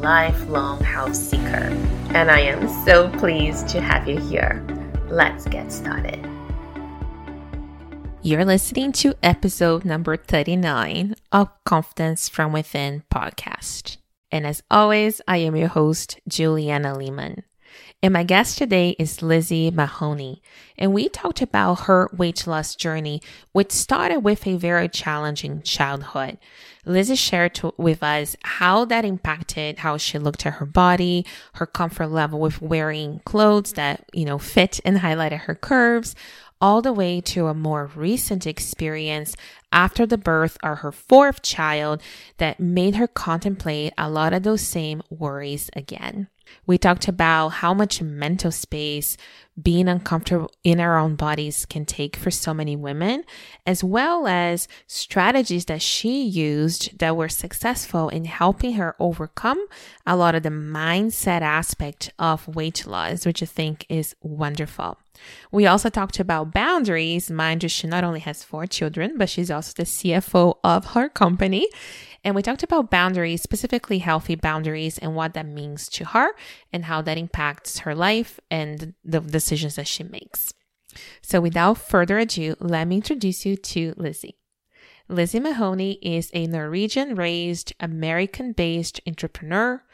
lifelong 0.00 0.82
house 0.82 1.18
seeker. 1.18 1.72
And 2.14 2.30
I 2.30 2.40
am 2.40 2.68
so 2.84 3.08
pleased 3.18 3.68
to 3.68 3.80
have 3.80 4.08
you 4.08 4.18
here. 4.18 4.64
Let's 5.08 5.46
get 5.46 5.72
started. 5.72 6.26
You're 8.22 8.44
listening 8.44 8.90
to 8.92 9.14
episode 9.22 9.84
number 9.84 10.16
39 10.16 11.14
of 11.30 11.48
Confidence 11.64 12.28
from 12.28 12.52
Within 12.52 13.04
podcast. 13.12 13.98
And 14.32 14.44
as 14.46 14.62
always, 14.70 15.20
I 15.28 15.36
am 15.38 15.54
your 15.54 15.68
host, 15.68 16.18
Juliana 16.26 16.98
Lehman. 16.98 17.44
And 18.06 18.12
my 18.12 18.22
guest 18.22 18.56
today 18.56 18.94
is 19.00 19.20
Lizzie 19.20 19.72
Mahoney. 19.72 20.40
And 20.78 20.94
we 20.94 21.08
talked 21.08 21.42
about 21.42 21.86
her 21.86 22.08
weight 22.16 22.46
loss 22.46 22.76
journey, 22.76 23.20
which 23.50 23.72
started 23.72 24.20
with 24.20 24.46
a 24.46 24.56
very 24.56 24.88
challenging 24.88 25.60
childhood. 25.62 26.38
Lizzie 26.84 27.16
shared 27.16 27.56
to, 27.56 27.74
with 27.76 28.04
us 28.04 28.36
how 28.44 28.84
that 28.84 29.04
impacted 29.04 29.80
how 29.80 29.96
she 29.96 30.20
looked 30.20 30.46
at 30.46 30.52
her 30.52 30.64
body, 30.64 31.26
her 31.54 31.66
comfort 31.66 32.06
level 32.06 32.38
with 32.38 32.62
wearing 32.62 33.22
clothes 33.24 33.72
that, 33.72 34.04
you 34.12 34.24
know, 34.24 34.38
fit 34.38 34.78
and 34.84 34.98
highlighted 34.98 35.40
her 35.40 35.56
curves, 35.56 36.14
all 36.60 36.80
the 36.82 36.92
way 36.92 37.20
to 37.22 37.48
a 37.48 37.54
more 37.54 37.90
recent 37.96 38.46
experience 38.46 39.34
after 39.72 40.06
the 40.06 40.16
birth 40.16 40.56
of 40.62 40.78
her 40.78 40.92
fourth 40.92 41.42
child 41.42 42.00
that 42.36 42.60
made 42.60 42.94
her 42.94 43.08
contemplate 43.08 43.92
a 43.98 44.08
lot 44.08 44.32
of 44.32 44.44
those 44.44 44.62
same 44.62 45.02
worries 45.10 45.70
again. 45.74 46.28
We 46.66 46.78
talked 46.78 47.08
about 47.08 47.48
how 47.48 47.74
much 47.74 48.02
mental 48.02 48.50
space 48.50 49.16
being 49.60 49.88
uncomfortable 49.88 50.50
in 50.64 50.80
our 50.80 50.98
own 50.98 51.16
bodies 51.16 51.64
can 51.64 51.86
take 51.86 52.14
for 52.16 52.30
so 52.30 52.52
many 52.52 52.76
women, 52.76 53.24
as 53.66 53.82
well 53.82 54.26
as 54.26 54.68
strategies 54.86 55.64
that 55.64 55.80
she 55.80 56.22
used 56.22 56.98
that 56.98 57.16
were 57.16 57.28
successful 57.28 58.08
in 58.10 58.26
helping 58.26 58.74
her 58.74 58.94
overcome 58.98 59.66
a 60.06 60.16
lot 60.16 60.34
of 60.34 60.42
the 60.42 60.50
mindset 60.50 61.40
aspect 61.40 62.12
of 62.18 62.46
weight 62.54 62.86
loss, 62.86 63.24
which 63.24 63.42
I 63.42 63.46
think 63.46 63.86
is 63.88 64.14
wonderful. 64.20 64.98
We 65.50 65.66
also 65.66 65.88
talked 65.88 66.20
about 66.20 66.52
boundaries. 66.52 67.30
Mind 67.30 67.62
you, 67.62 67.70
she 67.70 67.86
not 67.86 68.04
only 68.04 68.20
has 68.20 68.42
four 68.42 68.66
children, 68.66 69.16
but 69.16 69.30
she's 69.30 69.50
also 69.50 69.72
the 69.74 69.84
CFO 69.84 70.58
of 70.62 70.84
her 70.86 71.08
company. 71.08 71.68
And 72.26 72.34
we 72.34 72.42
talked 72.42 72.64
about 72.64 72.90
boundaries, 72.90 73.40
specifically 73.40 73.98
healthy 73.98 74.34
boundaries, 74.34 74.98
and 74.98 75.14
what 75.14 75.34
that 75.34 75.46
means 75.46 75.88
to 75.90 76.06
her 76.06 76.32
and 76.72 76.86
how 76.86 77.00
that 77.02 77.16
impacts 77.16 77.78
her 77.78 77.94
life 77.94 78.40
and 78.50 78.94
the 79.04 79.20
decisions 79.20 79.76
that 79.76 79.86
she 79.86 80.02
makes. 80.02 80.52
So, 81.22 81.40
without 81.40 81.78
further 81.78 82.18
ado, 82.18 82.56
let 82.58 82.88
me 82.88 82.96
introduce 82.96 83.46
you 83.46 83.54
to 83.56 83.94
Lizzie. 83.96 84.34
Lizzie 85.08 85.38
Mahoney 85.38 86.00
is 86.02 86.32
a 86.34 86.48
Norwegian 86.48 87.14
raised, 87.14 87.72
American 87.78 88.50
based 88.50 89.00
entrepreneur, 89.06 89.84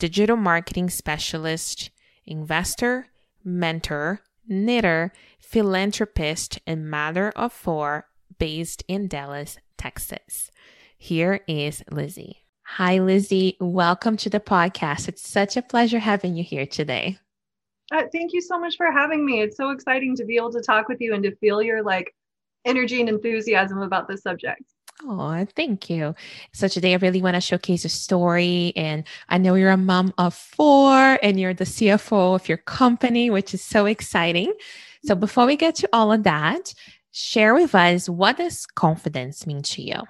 digital 0.00 0.36
marketing 0.36 0.90
specialist, 0.90 1.90
investor, 2.26 3.06
mentor, 3.44 4.22
knitter, 4.48 5.12
philanthropist, 5.38 6.58
and 6.66 6.90
mother 6.90 7.30
of 7.36 7.52
four 7.52 8.08
based 8.40 8.82
in 8.88 9.06
Dallas, 9.06 9.58
Texas. 9.76 10.50
Here 11.00 11.40
is 11.46 11.84
Lizzie. 11.92 12.42
Hi, 12.64 12.98
Lizzie. 12.98 13.56
Welcome 13.60 14.16
to 14.18 14.28
the 14.28 14.40
podcast. 14.40 15.08
It's 15.08 15.26
such 15.26 15.56
a 15.56 15.62
pleasure 15.62 16.00
having 16.00 16.34
you 16.34 16.42
here 16.42 16.66
today. 16.66 17.18
Uh, 17.92 18.02
thank 18.12 18.32
you 18.32 18.42
so 18.42 18.58
much 18.58 18.76
for 18.76 18.90
having 18.90 19.24
me. 19.24 19.40
It's 19.40 19.56
so 19.56 19.70
exciting 19.70 20.16
to 20.16 20.24
be 20.24 20.36
able 20.36 20.52
to 20.52 20.60
talk 20.60 20.88
with 20.88 21.00
you 21.00 21.14
and 21.14 21.22
to 21.22 21.34
feel 21.36 21.62
your 21.62 21.84
like 21.84 22.12
energy 22.64 22.98
and 23.00 23.08
enthusiasm 23.08 23.78
about 23.78 24.08
this 24.08 24.22
subject. 24.22 24.64
Oh, 25.04 25.46
thank 25.54 25.88
you. 25.88 26.16
So 26.52 26.66
today 26.66 26.94
I 26.94 26.96
really 26.96 27.22
want 27.22 27.36
to 27.36 27.40
showcase 27.40 27.84
a 27.84 27.88
story. 27.88 28.72
And 28.74 29.04
I 29.28 29.38
know 29.38 29.54
you're 29.54 29.70
a 29.70 29.76
mom 29.76 30.12
of 30.18 30.34
four 30.34 31.20
and 31.22 31.38
you're 31.38 31.54
the 31.54 31.64
CFO 31.64 32.34
of 32.34 32.48
your 32.48 32.58
company, 32.58 33.30
which 33.30 33.54
is 33.54 33.62
so 33.62 33.86
exciting. 33.86 34.52
So 35.04 35.14
before 35.14 35.46
we 35.46 35.54
get 35.54 35.76
to 35.76 35.88
all 35.92 36.12
of 36.12 36.24
that, 36.24 36.74
share 37.12 37.54
with 37.54 37.76
us 37.76 38.08
what 38.08 38.38
does 38.38 38.66
confidence 38.66 39.46
mean 39.46 39.62
to 39.62 39.80
you? 39.82 40.02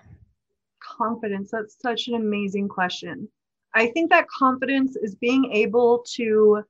Confidence? 0.99 1.51
That's 1.51 1.77
such 1.81 2.09
an 2.09 2.15
amazing 2.15 2.69
question. 2.69 3.29
I 3.75 3.87
think 3.89 4.11
that 4.11 4.27
confidence 4.29 4.97
is 4.97 5.15
being 5.15 5.53
able 5.53 6.05
to 6.17 6.63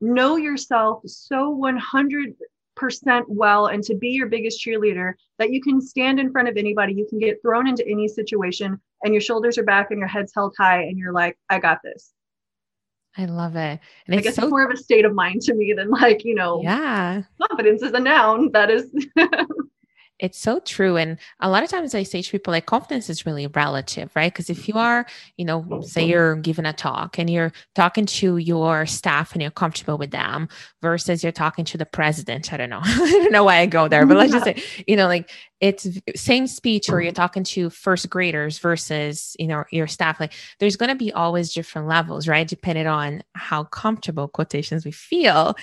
know 0.00 0.36
yourself 0.36 1.02
so 1.06 1.56
100% 1.56 2.34
well 3.28 3.66
and 3.66 3.84
to 3.84 3.94
be 3.94 4.08
your 4.08 4.26
biggest 4.26 4.64
cheerleader 4.64 5.12
that 5.38 5.52
you 5.52 5.60
can 5.60 5.80
stand 5.80 6.18
in 6.18 6.32
front 6.32 6.48
of 6.48 6.56
anybody, 6.56 6.94
you 6.94 7.06
can 7.08 7.18
get 7.18 7.40
thrown 7.42 7.68
into 7.68 7.86
any 7.86 8.08
situation, 8.08 8.80
and 9.04 9.14
your 9.14 9.20
shoulders 9.20 9.58
are 9.58 9.64
back 9.64 9.90
and 9.90 9.98
your 9.98 10.08
head's 10.08 10.32
held 10.34 10.54
high, 10.58 10.82
and 10.82 10.98
you're 10.98 11.12
like, 11.12 11.38
I 11.50 11.58
got 11.58 11.78
this. 11.84 12.12
I 13.16 13.26
love 13.26 13.56
it. 13.56 13.78
And 14.06 14.16
I 14.16 14.20
guess 14.20 14.36
so- 14.36 14.44
it's 14.44 14.50
more 14.50 14.64
of 14.64 14.70
a 14.70 14.76
state 14.76 15.04
of 15.04 15.14
mind 15.14 15.42
to 15.42 15.54
me 15.54 15.74
than 15.76 15.90
like, 15.90 16.24
you 16.24 16.34
know, 16.34 16.62
yeah. 16.62 17.22
Confidence 17.48 17.82
is 17.82 17.92
a 17.92 18.00
noun. 18.00 18.50
That 18.52 18.70
is 18.70 18.90
It's 20.22 20.38
so 20.38 20.60
true. 20.60 20.96
And 20.96 21.18
a 21.40 21.50
lot 21.50 21.64
of 21.64 21.68
times 21.68 21.96
I 21.96 22.04
say 22.04 22.22
to 22.22 22.30
people, 22.30 22.52
like, 22.52 22.66
confidence 22.66 23.10
is 23.10 23.26
really 23.26 23.48
relative, 23.48 24.08
right? 24.14 24.32
Because 24.32 24.48
if 24.48 24.68
you 24.68 24.74
are, 24.74 25.04
you 25.36 25.44
know, 25.44 25.80
say 25.82 26.04
you're 26.06 26.36
giving 26.36 26.64
a 26.64 26.72
talk 26.72 27.18
and 27.18 27.28
you're 27.28 27.52
talking 27.74 28.06
to 28.06 28.36
your 28.36 28.86
staff 28.86 29.32
and 29.32 29.42
you're 29.42 29.50
comfortable 29.50 29.98
with 29.98 30.12
them 30.12 30.48
versus 30.80 31.24
you're 31.24 31.32
talking 31.32 31.64
to 31.64 31.76
the 31.76 31.84
president. 31.84 32.52
I 32.52 32.56
don't 32.56 32.70
know. 32.70 32.80
I 32.84 33.10
don't 33.10 33.32
know 33.32 33.42
why 33.42 33.58
I 33.58 33.66
go 33.66 33.88
there, 33.88 34.06
but 34.06 34.16
let's 34.16 34.32
just 34.32 34.44
say, 34.44 34.62
you 34.86 34.94
know, 34.94 35.08
like 35.08 35.28
it's 35.58 35.88
same 36.14 36.46
speech 36.46 36.88
or 36.88 37.00
you're 37.00 37.10
mm-hmm. 37.10 37.16
talking 37.16 37.44
to 37.44 37.68
first 37.70 38.08
graders 38.08 38.60
versus, 38.60 39.34
you 39.40 39.48
know, 39.48 39.64
your 39.72 39.88
staff. 39.88 40.20
Like 40.20 40.34
there's 40.60 40.76
going 40.76 40.90
to 40.90 40.94
be 40.94 41.12
always 41.12 41.52
different 41.52 41.88
levels, 41.88 42.28
right? 42.28 42.46
Depending 42.46 42.86
on 42.86 43.24
how 43.34 43.64
comfortable 43.64 44.28
quotations 44.28 44.84
we 44.84 44.92
feel. 44.92 45.56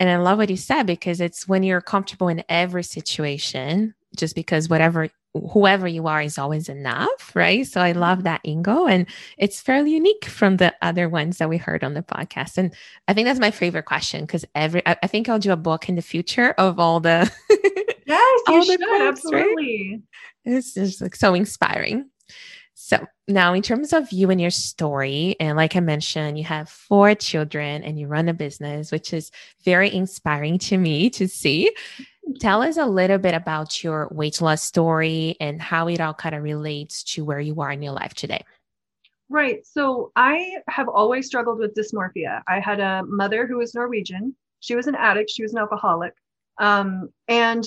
And 0.00 0.10
I 0.10 0.16
love 0.16 0.38
what 0.38 0.50
you 0.50 0.56
said 0.56 0.84
because 0.84 1.20
it's 1.20 1.46
when 1.46 1.62
you're 1.62 1.80
comfortable 1.80 2.28
in 2.28 2.42
every 2.48 2.82
situation, 2.82 3.94
just 4.16 4.34
because 4.34 4.68
whatever 4.68 5.08
whoever 5.52 5.88
you 5.88 6.06
are 6.06 6.22
is 6.22 6.38
always 6.38 6.68
enough, 6.68 7.34
right? 7.34 7.66
So 7.66 7.80
I 7.80 7.92
love 7.92 8.22
that 8.22 8.42
Ingo 8.44 8.88
and 8.88 9.06
it's 9.36 9.60
fairly 9.60 9.92
unique 9.92 10.26
from 10.26 10.58
the 10.58 10.72
other 10.80 11.08
ones 11.08 11.38
that 11.38 11.48
we 11.48 11.56
heard 11.56 11.82
on 11.82 11.94
the 11.94 12.02
podcast. 12.02 12.56
And 12.56 12.72
I 13.08 13.14
think 13.14 13.26
that's 13.26 13.40
my 13.40 13.50
favorite 13.50 13.84
question 13.84 14.22
because 14.22 14.44
every 14.54 14.86
I, 14.86 14.96
I, 15.02 15.06
think 15.08 15.28
I'll 15.28 15.40
do 15.40 15.50
a 15.50 15.56
book 15.56 15.88
in 15.88 15.96
the 15.96 16.02
future 16.02 16.52
of 16.52 16.78
all 16.78 17.00
the 17.00 17.28
Yes, 18.06 18.40
you 18.48 18.64
should 18.64 18.80
quotes, 18.80 19.02
absolutely. 19.02 20.02
Right? 20.46 20.56
It's 20.56 20.74
just 20.74 21.00
like 21.00 21.16
so 21.16 21.34
inspiring. 21.34 22.10
So 22.74 23.06
now 23.28 23.54
in 23.54 23.62
terms 23.62 23.92
of 23.92 24.10
you 24.12 24.30
and 24.30 24.40
your 24.40 24.50
story, 24.50 25.36
and 25.40 25.56
like 25.56 25.74
I 25.76 25.80
mentioned, 25.80 26.36
you 26.36 26.44
have 26.44 26.68
four 26.68 27.14
children 27.14 27.82
and 27.82 27.98
you 27.98 28.08
run 28.08 28.28
a 28.28 28.34
business, 28.34 28.92
which 28.92 29.12
is 29.12 29.30
very 29.64 29.94
inspiring 29.94 30.58
to 30.58 30.76
me 30.76 31.08
to 31.10 31.28
see. 31.28 31.74
Tell 32.38 32.62
us 32.62 32.76
a 32.76 32.86
little 32.86 33.18
bit 33.18 33.34
about 33.34 33.84
your 33.84 34.08
weight 34.10 34.40
loss 34.40 34.62
story 34.62 35.36
and 35.40 35.60
how 35.60 35.88
it 35.88 36.00
all 36.00 36.14
kind 36.14 36.34
of 36.34 36.42
relates 36.42 37.02
to 37.14 37.24
where 37.24 37.40
you 37.40 37.60
are 37.60 37.70
in 37.70 37.82
your 37.82 37.92
life 37.92 38.14
today. 38.14 38.42
Right. 39.28 39.66
So 39.66 40.12
I 40.16 40.58
have 40.68 40.88
always 40.88 41.26
struggled 41.26 41.58
with 41.58 41.74
dysmorphia. 41.74 42.42
I 42.46 42.60
had 42.60 42.80
a 42.80 43.02
mother 43.06 43.46
who 43.46 43.58
was 43.58 43.74
Norwegian. 43.74 44.34
She 44.60 44.74
was 44.74 44.86
an 44.86 44.94
addict, 44.94 45.30
she 45.30 45.42
was 45.42 45.52
an 45.52 45.58
alcoholic. 45.58 46.14
Um, 46.58 47.10
and 47.28 47.66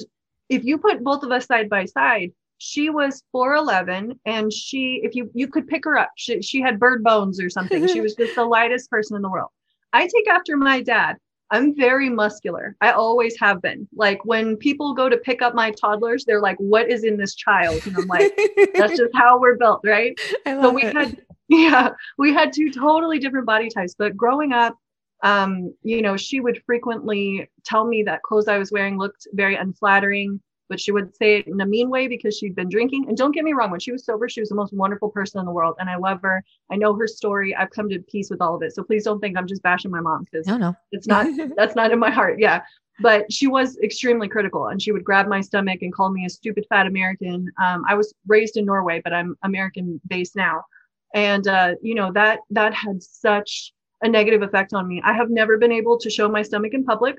if 0.50 0.64
you 0.64 0.78
put 0.78 1.04
both 1.04 1.24
of 1.24 1.32
us 1.32 1.46
side 1.46 1.70
by 1.70 1.86
side, 1.86 2.32
she 2.60 2.90
was 2.90 3.24
4'11 3.36 4.18
and 4.26 4.52
she 4.52 5.02
if 5.04 5.14
you 5.14 5.30
you 5.34 5.48
could 5.48 5.68
pick 5.68 5.86
her 5.86 5.98
up 5.98 6.10
she, 6.16 6.42
she 6.42 6.60
had 6.60 6.80
bird 6.80 7.04
bones 7.04 7.40
or 7.40 7.50
something 7.50 7.88
she 7.88 8.02
was 8.08 8.16
just 8.16 8.36
the 8.36 8.44
lightest 8.44 8.90
person 8.90 9.16
in 9.16 9.22
the 9.22 9.30
world 9.30 9.50
i 9.94 10.08
take 10.08 10.28
after 10.28 10.58
my 10.58 10.82
dad 10.82 11.18
I'm 11.50 11.76
very 11.76 12.10
muscular. 12.10 12.76
I 12.82 12.92
always 12.92 13.40
have 13.40 13.62
been. 13.62 13.88
Like 13.96 14.24
when 14.26 14.58
people 14.58 14.94
go 14.94 15.08
to 15.08 15.18
pick 15.18 15.42
up 15.42 15.56
my 15.56 15.72
toddlers, 15.72 16.26
they're 16.26 16.42
like, 16.42 16.58
"What 16.58 16.90
is 16.90 17.04
in 17.04 17.18
this 17.18 17.36
child?" 17.36 17.86
And 17.86 17.96
I'm 17.98 18.08
like, 18.08 18.38
"That's 18.76 18.98
just 18.98 19.16
how 19.16 19.40
we're 19.40 19.56
built, 19.58 19.82
right?" 19.86 20.20
so 20.46 20.72
we 20.72 20.84
it. 20.84 20.96
had, 20.96 21.22
yeah, 21.48 21.90
we 22.18 22.34
had 22.34 22.52
two 22.52 22.72
totally 22.72 23.20
different 23.20 23.46
body 23.46 23.70
types. 23.70 23.96
But 23.98 24.18
growing 24.18 24.52
up, 24.52 24.78
um, 25.24 25.74
you 25.84 26.02
know, 26.02 26.18
she 26.18 26.40
would 26.40 26.62
frequently 26.66 27.50
tell 27.64 27.86
me 27.86 28.04
that 28.04 28.24
clothes 28.24 28.48
I 28.48 28.58
was 28.58 28.72
wearing 28.72 28.98
looked 28.98 29.28
very 29.34 29.56
unflattering. 29.56 30.42
But 30.70 30.80
she 30.80 30.92
would 30.92 31.16
say 31.16 31.40
it 31.40 31.48
in 31.48 31.60
a 31.62 31.66
mean 31.66 31.90
way 31.90 32.08
because 32.08 32.38
she'd 32.38 32.56
been 32.56 32.70
drinking. 32.70 33.06
And 33.08 33.18
don't 33.18 33.32
get 33.32 33.44
me 33.44 33.54
wrong, 33.54 33.72
when 33.72 33.80
she 33.80 33.92
was 33.92 34.06
sober, 34.06 34.28
she 34.28 34.40
was 34.40 34.50
the 34.50 34.56
most 34.56 34.74
wonderful 34.74 35.10
person 35.10 35.40
in 35.40 35.46
the 35.46 35.52
world. 35.52 35.76
And 35.80 35.90
I 35.90 35.98
love 35.98 36.22
her. 36.22 36.44
I 36.72 36.76
know 36.76 36.94
her 36.96 37.08
story. 37.08 37.56
I've 37.56 37.70
come 37.70 37.90
to 37.90 38.00
peace 38.00 38.30
with 38.30 38.42
all 38.42 38.56
of 38.56 38.62
it. 38.62 38.76
So 38.76 38.84
please 38.84 39.04
don't 39.04 39.20
think 39.20 39.38
I'm 39.38 39.48
just 39.48 39.64
bashing 39.64 39.92
my 39.92 40.02
mom 40.02 40.26
because 40.26 40.48
no, 40.48 40.58
no. 40.58 40.76
it's 40.92 41.08
not, 41.08 41.28
that's 41.56 41.76
not 41.76 41.92
in 41.92 42.00
my 42.00 42.12
heart. 42.12 42.40
Yeah. 42.40 42.62
But 43.00 43.32
she 43.32 43.48
was 43.48 43.78
extremely 43.78 44.28
critical 44.28 44.68
and 44.68 44.82
she 44.82 44.92
would 44.92 45.04
grab 45.04 45.28
my 45.28 45.42
stomach 45.42 45.82
and 45.82 45.94
call 45.94 46.10
me 46.10 46.26
a 46.26 46.30
stupid 46.30 46.66
fat 46.68 46.88
American. 46.88 47.52
Um, 47.62 47.84
I 47.88 47.94
was 47.94 48.14
raised 48.26 48.58
in 48.58 48.66
Norway, 48.66 49.02
but 49.04 49.14
I'm 49.14 49.38
American 49.44 50.02
based 50.08 50.36
now. 50.36 50.64
And, 51.14 51.48
uh, 51.48 51.76
you 51.82 51.96
know, 51.96 52.12
that, 52.14 52.40
that 52.50 52.74
had 52.74 53.02
such 53.02 53.72
a 54.02 54.10
negative 54.10 54.42
effect 54.42 54.74
on 54.74 54.88
me. 54.88 55.02
I 55.06 55.14
have 55.14 55.30
never 55.30 55.58
been 55.58 55.72
able 55.72 55.98
to 56.00 56.10
show 56.10 56.28
my 56.28 56.42
stomach 56.42 56.74
in 56.74 56.84
public. 56.84 57.18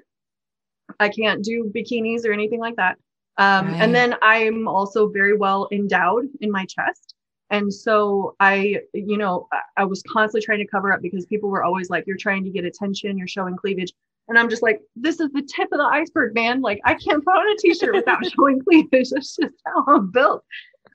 I 1.00 1.08
can't 1.08 1.44
do 1.44 1.70
bikinis 1.74 2.24
or 2.24 2.32
anything 2.32 2.60
like 2.60 2.76
that. 2.76 2.98
Um, 3.38 3.69
right. 3.69 3.82
And 3.82 3.94
then 3.94 4.17
I'm 4.20 4.69
also 4.69 5.08
very 5.08 5.37
well 5.37 5.69
endowed 5.73 6.26
in 6.40 6.50
my 6.50 6.67
chest. 6.67 7.14
And 7.50 7.73
so 7.73 8.35
I, 8.40 8.81
you 8.93 9.17
know, 9.17 9.49
I 9.76 9.85
was 9.85 10.02
constantly 10.02 10.44
trying 10.44 10.58
to 10.58 10.67
cover 10.67 10.93
up 10.93 11.00
because 11.00 11.25
people 11.26 11.49
were 11.49 11.64
always 11.64 11.88
like, 11.88 12.05
you're 12.06 12.17
trying 12.19 12.44
to 12.44 12.50
get 12.50 12.64
attention, 12.64 13.17
you're 13.17 13.29
showing 13.29 13.56
cleavage. 13.56 13.93
And 14.29 14.38
I'm 14.38 14.50
just 14.50 14.62
like, 14.62 14.81
this 14.94 15.20
is 15.20 15.31
the 15.32 15.43
tip 15.43 15.69
of 15.73 15.79
the 15.79 15.85
iceberg, 15.85 16.35
man. 16.35 16.61
Like, 16.61 16.81
I 16.85 16.94
can't 16.94 17.25
put 17.25 17.31
on 17.31 17.50
a 17.50 17.56
t 17.58 17.75
shirt 17.75 17.94
without 17.94 18.19
showing 18.37 18.61
cleavage. 18.61 19.08
That's 19.11 19.37
just 19.37 19.55
how 19.64 19.85
I'm 19.87 20.11
built. 20.11 20.44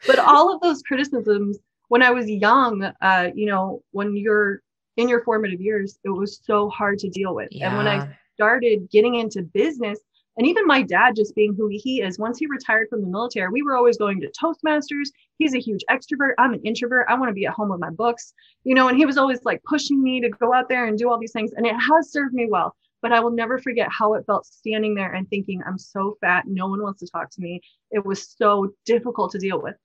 But 0.05 0.19
all 0.19 0.53
of 0.53 0.61
those 0.61 0.83
criticisms, 0.83 1.57
when 1.87 2.03
I 2.03 2.11
was 2.11 2.29
young, 2.29 2.83
uh, 3.01 3.29
you 3.33 3.47
know, 3.47 3.81
when 3.91 4.15
you're 4.15 4.61
in 4.97 5.09
your 5.09 5.23
formative 5.23 5.61
years, 5.61 5.97
it 6.03 6.09
was 6.09 6.39
so 6.43 6.69
hard 6.69 6.99
to 6.99 7.09
deal 7.09 7.33
with. 7.33 7.49
Yeah. 7.51 7.69
And 7.69 7.77
when 7.77 7.87
I 7.87 8.15
started 8.35 8.89
getting 8.91 9.15
into 9.15 9.41
business, 9.41 9.99
and 10.37 10.47
even 10.47 10.65
my 10.65 10.81
dad, 10.81 11.15
just 11.15 11.35
being 11.35 11.53
who 11.55 11.69
he 11.71 12.01
is, 12.01 12.17
once 12.17 12.39
he 12.39 12.47
retired 12.47 12.87
from 12.89 13.01
the 13.01 13.07
military, 13.07 13.49
we 13.51 13.61
were 13.61 13.75
always 13.75 13.97
going 13.97 14.19
to 14.21 14.31
Toastmasters. 14.31 15.09
He's 15.37 15.53
a 15.53 15.59
huge 15.59 15.83
extrovert. 15.89 16.33
I'm 16.37 16.53
an 16.53 16.61
introvert. 16.63 17.05
I 17.07 17.15
want 17.15 17.29
to 17.29 17.33
be 17.33 17.45
at 17.45 17.53
home 17.53 17.69
with 17.69 17.79
my 17.79 17.91
books, 17.91 18.33
you 18.63 18.73
know, 18.73 18.87
and 18.87 18.97
he 18.97 19.05
was 19.05 19.17
always 19.17 19.43
like 19.45 19.61
pushing 19.63 20.01
me 20.01 20.21
to 20.21 20.29
go 20.29 20.53
out 20.53 20.69
there 20.69 20.85
and 20.85 20.97
do 20.97 21.09
all 21.09 21.19
these 21.19 21.33
things. 21.33 21.53
And 21.53 21.65
it 21.65 21.75
has 21.75 22.11
served 22.11 22.33
me 22.33 22.47
well. 22.49 22.75
But 23.01 23.11
I 23.11 23.19
will 23.19 23.31
never 23.31 23.57
forget 23.59 23.89
how 23.91 24.13
it 24.13 24.25
felt 24.25 24.45
standing 24.45 24.95
there 24.95 25.11
and 25.11 25.29
thinking, 25.29 25.61
I'm 25.67 25.77
so 25.77 26.17
fat. 26.21 26.45
No 26.47 26.67
one 26.67 26.81
wants 26.81 27.01
to 27.01 27.07
talk 27.07 27.29
to 27.31 27.41
me. 27.41 27.59
It 27.91 28.05
was 28.05 28.33
so 28.37 28.73
difficult 28.85 29.31
to 29.31 29.39
deal 29.39 29.61
with. 29.61 29.75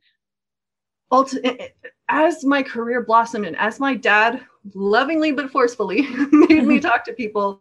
As 2.08 2.44
my 2.44 2.62
career 2.62 3.02
blossomed 3.02 3.46
and 3.46 3.56
as 3.56 3.80
my 3.80 3.94
dad 3.94 4.40
lovingly 4.74 5.32
but 5.32 5.50
forcefully 5.50 6.02
made 6.32 6.64
me 6.64 6.80
talk 6.80 7.04
to 7.04 7.12
people 7.12 7.60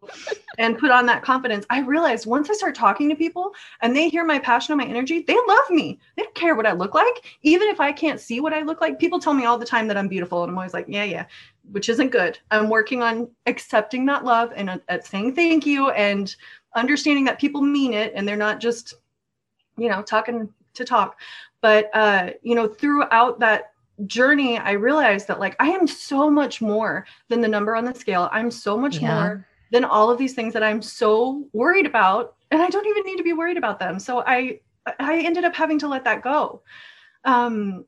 and 0.57 0.77
put 0.77 0.91
on 0.91 1.05
that 1.05 1.23
confidence 1.23 1.65
i 1.69 1.79
realized 1.79 2.25
once 2.25 2.49
i 2.49 2.53
start 2.53 2.75
talking 2.75 3.07
to 3.07 3.15
people 3.15 3.51
and 3.81 3.95
they 3.95 4.09
hear 4.09 4.25
my 4.25 4.39
passion 4.39 4.73
and 4.73 4.81
my 4.81 4.87
energy 4.87 5.23
they 5.27 5.37
love 5.47 5.69
me. 5.69 5.99
They 6.15 6.23
don't 6.23 6.35
care 6.35 6.55
what 6.55 6.65
i 6.65 6.73
look 6.73 6.93
like. 6.93 7.37
Even 7.43 7.69
if 7.69 7.79
i 7.79 7.91
can't 7.91 8.19
see 8.19 8.39
what 8.39 8.53
i 8.53 8.61
look 8.61 8.81
like 8.81 8.99
people 8.99 9.19
tell 9.19 9.33
me 9.33 9.45
all 9.45 9.57
the 9.57 9.65
time 9.65 9.87
that 9.87 9.97
i'm 9.97 10.07
beautiful 10.07 10.43
and 10.43 10.51
i'm 10.51 10.57
always 10.57 10.73
like 10.73 10.85
yeah 10.89 11.03
yeah 11.03 11.25
which 11.71 11.89
isn't 11.89 12.11
good. 12.11 12.39
I'm 12.51 12.69
working 12.69 13.03
on 13.03 13.29
accepting 13.45 14.05
that 14.05 14.23
love 14.23 14.53
and 14.55 14.69
uh, 14.69 14.77
at 14.87 15.05
saying 15.05 15.35
thank 15.35 15.65
you 15.65 15.89
and 15.91 16.33
understanding 16.75 17.25
that 17.25 17.39
people 17.39 17.61
mean 17.61 17.93
it 17.93 18.13
and 18.15 18.27
they're 18.27 18.37
not 18.37 18.59
just 18.59 18.95
you 19.77 19.89
know 19.89 20.01
talking 20.01 20.49
to 20.73 20.85
talk 20.85 21.19
but 21.61 21.89
uh 21.95 22.31
you 22.43 22.55
know 22.55 22.67
throughout 22.67 23.39
that 23.39 23.71
journey, 24.05 24.59
I 24.59 24.73
realized 24.73 25.27
that 25.27 25.39
like 25.39 25.55
I 25.59 25.69
am 25.69 25.87
so 25.87 26.29
much 26.29 26.61
more 26.61 27.05
than 27.29 27.41
the 27.41 27.47
number 27.47 27.75
on 27.75 27.85
the 27.85 27.95
scale. 27.95 28.29
I'm 28.31 28.51
so 28.51 28.77
much 28.77 28.99
yeah. 28.99 29.13
more 29.13 29.47
than 29.71 29.83
all 29.83 30.09
of 30.09 30.17
these 30.17 30.33
things 30.33 30.53
that 30.53 30.63
I'm 30.63 30.81
so 30.81 31.47
worried 31.53 31.85
about. 31.85 32.35
And 32.51 32.61
I 32.61 32.69
don't 32.69 32.85
even 32.85 33.03
need 33.03 33.17
to 33.17 33.23
be 33.23 33.33
worried 33.33 33.57
about 33.57 33.79
them. 33.79 33.99
So 33.99 34.23
I 34.25 34.59
I 34.99 35.19
ended 35.19 35.43
up 35.43 35.55
having 35.55 35.79
to 35.79 35.87
let 35.87 36.03
that 36.03 36.21
go. 36.21 36.61
Um, 37.25 37.85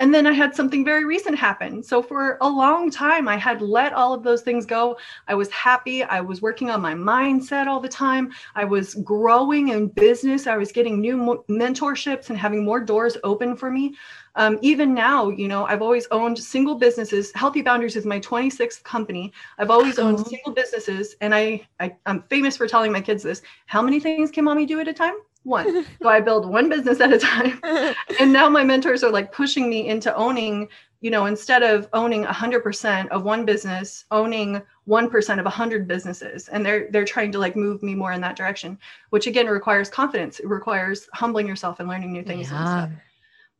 and 0.00 0.14
then 0.14 0.26
I 0.26 0.32
had 0.32 0.56
something 0.56 0.82
very 0.82 1.04
recent 1.04 1.38
happen. 1.38 1.82
So 1.82 2.02
for 2.02 2.38
a 2.40 2.48
long 2.48 2.90
time, 2.90 3.28
I 3.28 3.36
had 3.36 3.60
let 3.60 3.92
all 3.92 4.14
of 4.14 4.22
those 4.22 4.40
things 4.40 4.64
go. 4.64 4.96
I 5.28 5.34
was 5.34 5.50
happy. 5.50 6.02
I 6.02 6.22
was 6.22 6.40
working 6.40 6.70
on 6.70 6.80
my 6.80 6.94
mindset 6.94 7.66
all 7.66 7.80
the 7.80 7.88
time. 7.88 8.32
I 8.54 8.64
was 8.64 8.94
growing 8.94 9.68
in 9.68 9.88
business. 9.88 10.46
I 10.46 10.56
was 10.56 10.72
getting 10.72 11.00
new 11.02 11.18
mo- 11.18 11.44
mentorships 11.50 12.30
and 12.30 12.38
having 12.38 12.64
more 12.64 12.80
doors 12.80 13.18
open 13.24 13.54
for 13.56 13.70
me. 13.70 13.94
Um, 14.36 14.58
even 14.62 14.94
now, 14.94 15.28
you 15.28 15.48
know, 15.48 15.66
I've 15.66 15.82
always 15.82 16.06
owned 16.10 16.38
single 16.38 16.76
businesses. 16.76 17.30
Healthy 17.34 17.60
Boundaries 17.60 17.96
is 17.96 18.06
my 18.06 18.20
26th 18.20 18.82
company. 18.84 19.32
I've 19.58 19.70
always 19.70 19.98
owned 19.98 20.26
single 20.26 20.52
businesses, 20.52 21.16
and 21.20 21.34
I, 21.34 21.66
I 21.78 21.94
I'm 22.06 22.22
famous 22.30 22.56
for 22.56 22.66
telling 22.66 22.92
my 22.92 23.00
kids 23.00 23.22
this. 23.22 23.42
How 23.66 23.82
many 23.82 24.00
things 24.00 24.30
can 24.30 24.44
mommy 24.44 24.66
do 24.66 24.80
at 24.80 24.88
a 24.88 24.94
time? 24.94 25.14
One. 25.44 25.84
so 26.02 26.08
I 26.08 26.20
build 26.20 26.46
one 26.46 26.68
business 26.68 27.00
at 27.00 27.12
a 27.12 27.18
time. 27.18 27.60
and 28.20 28.32
now 28.32 28.48
my 28.48 28.64
mentors 28.64 29.02
are 29.02 29.10
like 29.10 29.32
pushing 29.32 29.68
me 29.68 29.88
into 29.88 30.14
owning, 30.14 30.68
you 31.00 31.10
know, 31.10 31.26
instead 31.26 31.62
of 31.62 31.88
owning 31.92 32.24
100% 32.24 33.08
of 33.08 33.24
one 33.24 33.44
business, 33.44 34.04
owning 34.10 34.62
1% 34.88 35.38
of 35.38 35.44
100 35.44 35.88
businesses. 35.88 36.48
And 36.48 36.64
they're 36.64 36.88
they're 36.90 37.04
trying 37.04 37.32
to 37.32 37.38
like 37.38 37.56
move 37.56 37.82
me 37.82 37.94
more 37.94 38.12
in 38.12 38.20
that 38.20 38.36
direction, 38.36 38.78
which 39.10 39.26
again 39.26 39.46
requires 39.46 39.88
confidence. 39.88 40.40
It 40.40 40.48
requires 40.48 41.08
humbling 41.14 41.46
yourself 41.46 41.80
and 41.80 41.88
learning 41.88 42.12
new 42.12 42.22
things 42.22 42.50
yeah. 42.50 42.88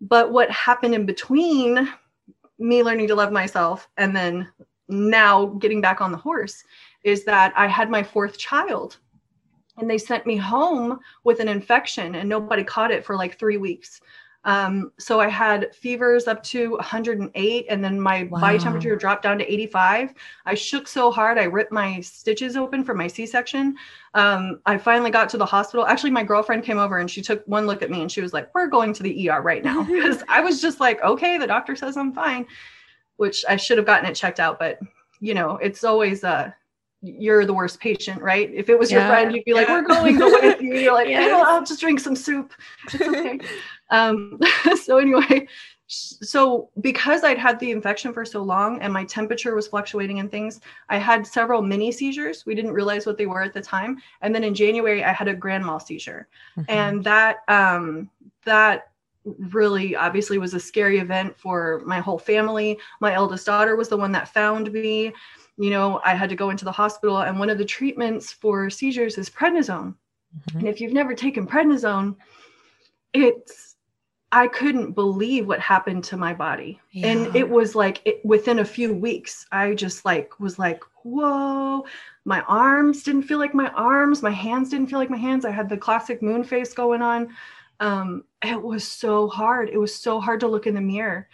But 0.01 0.33
what 0.33 0.51
happened 0.51 0.95
in 0.95 1.05
between 1.05 1.89
me 2.59 2.83
learning 2.83 3.09
to 3.09 3.15
love 3.15 3.33
myself 3.33 3.89
and 3.97 4.15
then 4.15 4.49
now 4.89 5.47
getting 5.47 5.81
back 5.81 6.01
on 6.01 6.13
the 6.13 6.19
horse 6.19 6.65
is 7.05 7.25
that 7.25 7.53
I 7.57 7.67
had 7.67 7.91
my 7.91 8.03
fourth 8.03 8.39
child 8.39 8.99
and 9.81 9.91
they 9.91 9.99
sent 9.99 10.27
me 10.27 10.37
home 10.37 11.01
with 11.25 11.41
an 11.41 11.49
infection 11.49 12.15
and 12.15 12.29
nobody 12.29 12.63
caught 12.63 12.91
it 12.91 13.05
for 13.05 13.17
like 13.17 13.39
three 13.39 13.57
weeks. 13.57 14.01
Um, 14.45 14.93
so 14.99 15.21
i 15.21 15.29
had 15.29 15.75
fevers 15.75 16.27
up 16.27 16.43
to 16.45 16.71
108 16.71 17.67
and 17.69 17.85
then 17.85 18.01
my 18.01 18.23
wow. 18.31 18.41
body 18.41 18.59
temperature 18.59 18.97
dropped 18.97 19.23
down 19.23 19.37
to 19.37 19.53
85 19.53 20.15
i 20.47 20.55
shook 20.55 20.89
so 20.89 21.11
hard 21.11 21.37
i 21.37 21.43
ripped 21.43 21.73
my 21.73 22.01
stitches 22.01 22.57
open 22.57 22.83
for 22.83 22.95
my 22.95 23.07
c-section. 23.07 23.77
Um, 24.15 24.61
i 24.65 24.79
finally 24.79 25.11
got 25.11 25.29
to 25.31 25.37
the 25.37 25.45
hospital. 25.45 25.85
Actually 25.87 26.13
my 26.13 26.25
girlfriend 26.25 26.65
came 26.65 26.79
over 26.79 26.97
and 26.99 27.11
she 27.11 27.21
took 27.21 27.47
one 27.47 27.67
look 27.67 27.83
at 27.83 27.91
me 27.91 28.01
and 28.01 28.11
she 28.11 28.23
was 28.23 28.33
like 28.33 28.55
we're 28.55 28.67
going 28.67 28.95
to 28.95 29.03
the 29.03 29.29
er 29.29 29.43
right 29.43 29.63
now. 29.63 29.83
Because 29.91 30.23
i 30.27 30.41
was 30.41 30.63
just 30.63 30.81
like 30.81 31.03
okay 31.03 31.37
the 31.37 31.47
doctor 31.47 31.77
says 31.77 31.99
i'm 31.99 32.15
fine 32.15 32.47
which 33.19 33.45
i 33.47 33.57
should 33.57 33.77
have 33.77 33.87
gotten 33.87 34.09
it 34.09 34.15
checked 34.15 34.41
out 34.41 34.59
but 34.59 34.79
you 35.21 35.35
know 35.35 35.59
it's 35.59 35.85
always 35.85 36.25
uh 36.25 36.51
you're 37.03 37.47
the 37.47 37.55
worst 37.55 37.81
patient, 37.81 38.21
right? 38.21 38.51
If 38.53 38.69
it 38.69 38.79
was 38.79 38.91
yeah, 38.91 38.99
your 38.99 39.09
friend, 39.09 39.35
you'd 39.35 39.45
be 39.45 39.53
yeah. 39.53 39.59
like, 39.59 39.69
"We're 39.69 39.83
going 39.83 40.19
with 40.19 40.61
you." 40.61 40.75
You're 40.75 40.93
like, 40.93 41.09
yes. 41.09 41.33
"I'll 41.47 41.65
just 41.65 41.81
drink 41.81 42.01
some 42.01 42.17
soup. 42.17 42.53
It's 42.93 43.01
okay." 43.01 43.41
um, 43.91 44.39
so 44.83 44.99
anyway, 44.99 45.49
so 45.87 46.69
because 46.81 47.25
I'd 47.25 47.39
had 47.39 47.59
the 47.59 47.71
infection 47.71 48.13
for 48.13 48.25
so 48.25 48.43
long 48.43 48.81
and 48.81 48.93
my 48.93 49.05
temperature 49.05 49.55
was 49.55 49.67
fluctuating 49.67 50.21
and 50.21 50.31
things, 50.31 50.61
I 50.89 50.99
had 50.99 51.27
several 51.27 51.63
mini 51.63 51.91
seizures. 51.91 52.45
We 52.45 52.55
didn't 52.55 52.73
realize 52.73 53.07
what 53.07 53.17
they 53.17 53.27
were 53.27 53.43
at 53.43 53.55
the 53.55 53.63
time, 53.63 53.99
and 54.21 54.35
then 54.35 54.45
in 54.45 54.55
January 54.55 55.03
I 55.03 55.13
had 55.13 55.29
a 55.29 55.35
grand 55.35 55.65
mal 55.65 55.81
seizure, 55.81 56.29
mm-hmm. 56.57 56.71
and 56.71 57.03
that 57.05 57.39
um, 57.49 58.11
that 58.45 58.91
really 59.25 59.95
obviously 59.97 60.39
was 60.39 60.55
a 60.55 60.61
scary 60.61 60.99
event 60.99 61.39
for 61.39 61.83
my 61.85 62.01
whole 62.01 62.19
family. 62.19 62.79
My 63.01 63.15
eldest 63.15 63.47
daughter 63.47 63.77
was 63.77 63.89
the 63.89 63.97
one 63.97 64.13
that 64.13 64.33
found 64.33 64.73
me 64.73 65.13
you 65.61 65.69
know, 65.69 66.01
I 66.07 66.15
had 66.15 66.31
to 66.31 66.37
go 66.37 66.49
into 66.49 66.65
the 66.65 66.73
hospital, 66.73 67.19
and 67.19 67.39
one 67.39 67.51
of 67.51 67.59
the 67.59 67.65
treatments 67.67 68.33
for 68.33 68.71
seizures 68.71 69.19
is 69.19 69.29
prednisone. 69.29 69.95
Mm-hmm. 69.95 70.59
And 70.59 70.69
if 70.69 70.81
you've 70.81 70.95
never 70.95 71.15
taken 71.15 71.47
prednisone, 71.47 72.17
it's 73.13 73.77
I 74.33 74.47
couldn't 74.47 74.93
believe 74.93 75.47
what 75.47 75.61
happened 75.61 76.05
to 76.05 76.17
my 76.17 76.33
body. 76.33 76.81
Yeah. 76.93 77.09
And 77.09 77.37
it 77.37 77.49
was 77.49 77.75
like 77.75 78.01
it, 78.07 78.25
within 78.25 78.61
a 78.61 78.65
few 78.65 78.95
weeks, 78.95 79.45
I 79.53 79.75
just 79.75 80.07
like 80.07 80.41
was 80.41 80.59
like, 80.59 80.83
whoa, 81.03 81.85
my 82.25 82.41
arms 82.43 83.03
didn't 83.03 83.25
feel 83.25 83.39
like 83.39 83.55
my 83.55 83.69
arms, 83.71 84.23
my 84.23 84.31
hands 84.31 84.71
didn't 84.71 84.87
feel 84.87 84.99
like 84.99 85.11
my 85.11 85.17
hands. 85.19 85.45
I 85.45 85.51
had 85.51 85.69
the 85.69 85.77
classic 85.77 86.23
moon 86.23 86.43
face 86.43 86.73
going 86.73 87.03
on. 87.03 87.29
Um, 87.81 88.25
it 88.43 88.63
was 88.63 88.85
so 88.87 89.29
hard. 89.29 89.69
It 89.69 89.79
was 89.79 89.95
so 89.95 90.21
hard 90.21 90.41
to 90.41 90.49
look 90.49 90.67
in 90.67 90.75
the 90.75 90.81
mirror 90.81 91.29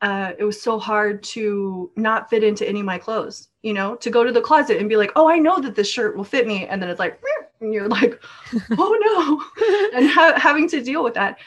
uh, 0.00 0.32
it 0.38 0.44
was 0.44 0.60
so 0.60 0.78
hard 0.78 1.22
to 1.22 1.90
not 1.96 2.30
fit 2.30 2.44
into 2.44 2.68
any 2.68 2.80
of 2.80 2.86
my 2.86 2.98
clothes, 2.98 3.48
you 3.62 3.72
know, 3.72 3.96
to 3.96 4.10
go 4.10 4.22
to 4.22 4.32
the 4.32 4.40
closet 4.40 4.78
and 4.78 4.88
be 4.88 4.96
like, 4.96 5.10
oh, 5.16 5.28
I 5.28 5.38
know 5.38 5.60
that 5.60 5.74
this 5.74 5.90
shirt 5.90 6.16
will 6.16 6.24
fit 6.24 6.46
me. 6.46 6.66
And 6.66 6.80
then 6.80 6.88
it's 6.88 7.00
like, 7.00 7.20
and 7.60 7.74
you're 7.74 7.88
like, 7.88 8.22
oh 8.78 9.50
no, 9.60 9.98
and 9.98 10.08
ha- 10.08 10.38
having 10.38 10.68
to 10.68 10.82
deal 10.82 11.02
with 11.02 11.14
that. 11.14 11.38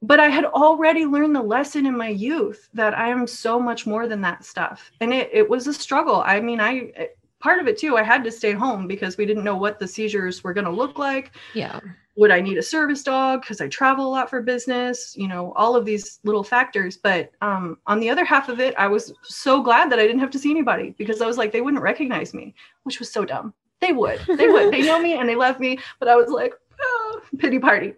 But 0.00 0.20
I 0.20 0.28
had 0.28 0.44
already 0.44 1.06
learned 1.06 1.34
the 1.34 1.42
lesson 1.42 1.86
in 1.86 1.96
my 1.96 2.08
youth 2.08 2.68
that 2.72 2.96
I 2.96 3.08
am 3.08 3.26
so 3.26 3.58
much 3.58 3.84
more 3.84 4.06
than 4.06 4.20
that 4.20 4.44
stuff. 4.44 4.92
And 5.00 5.12
it, 5.12 5.28
it 5.32 5.48
was 5.48 5.66
a 5.66 5.74
struggle. 5.74 6.22
I 6.24 6.38
mean, 6.38 6.60
I, 6.60 6.92
part 7.40 7.58
of 7.58 7.66
it 7.66 7.78
too, 7.78 7.96
I 7.96 8.04
had 8.04 8.22
to 8.22 8.30
stay 8.30 8.52
home 8.52 8.86
because 8.86 9.16
we 9.16 9.26
didn't 9.26 9.42
know 9.42 9.56
what 9.56 9.80
the 9.80 9.88
seizures 9.88 10.44
were 10.44 10.52
going 10.52 10.66
to 10.66 10.70
look 10.70 11.00
like. 11.00 11.32
Yeah 11.52 11.80
would 12.18 12.32
I 12.32 12.40
need 12.40 12.58
a 12.58 12.62
service 12.62 13.04
dog 13.04 13.42
because 13.42 13.60
I 13.60 13.68
travel 13.68 14.04
a 14.04 14.10
lot 14.10 14.28
for 14.28 14.42
business? 14.42 15.14
You 15.16 15.28
know, 15.28 15.52
all 15.54 15.76
of 15.76 15.84
these 15.84 16.18
little 16.24 16.42
factors. 16.42 16.96
But 16.96 17.30
um, 17.42 17.78
on 17.86 18.00
the 18.00 18.10
other 18.10 18.24
half 18.24 18.48
of 18.48 18.58
it, 18.58 18.74
I 18.76 18.88
was 18.88 19.12
so 19.22 19.62
glad 19.62 19.90
that 19.90 20.00
I 20.00 20.06
didn't 20.06 20.18
have 20.18 20.32
to 20.32 20.38
see 20.38 20.50
anybody 20.50 20.96
because 20.98 21.22
I 21.22 21.26
was 21.26 21.38
like, 21.38 21.52
they 21.52 21.60
wouldn't 21.60 21.80
recognize 21.80 22.34
me, 22.34 22.56
which 22.82 22.98
was 22.98 23.08
so 23.08 23.24
dumb. 23.24 23.54
They 23.80 23.92
would, 23.92 24.18
they 24.26 24.48
would, 24.48 24.72
they 24.72 24.82
know 24.82 25.00
me 25.00 25.14
and 25.14 25.28
they 25.28 25.36
love 25.36 25.60
me. 25.60 25.78
But 26.00 26.08
I 26.08 26.16
was 26.16 26.28
like, 26.28 26.54
oh, 26.80 27.20
pity 27.38 27.60
party. 27.60 27.94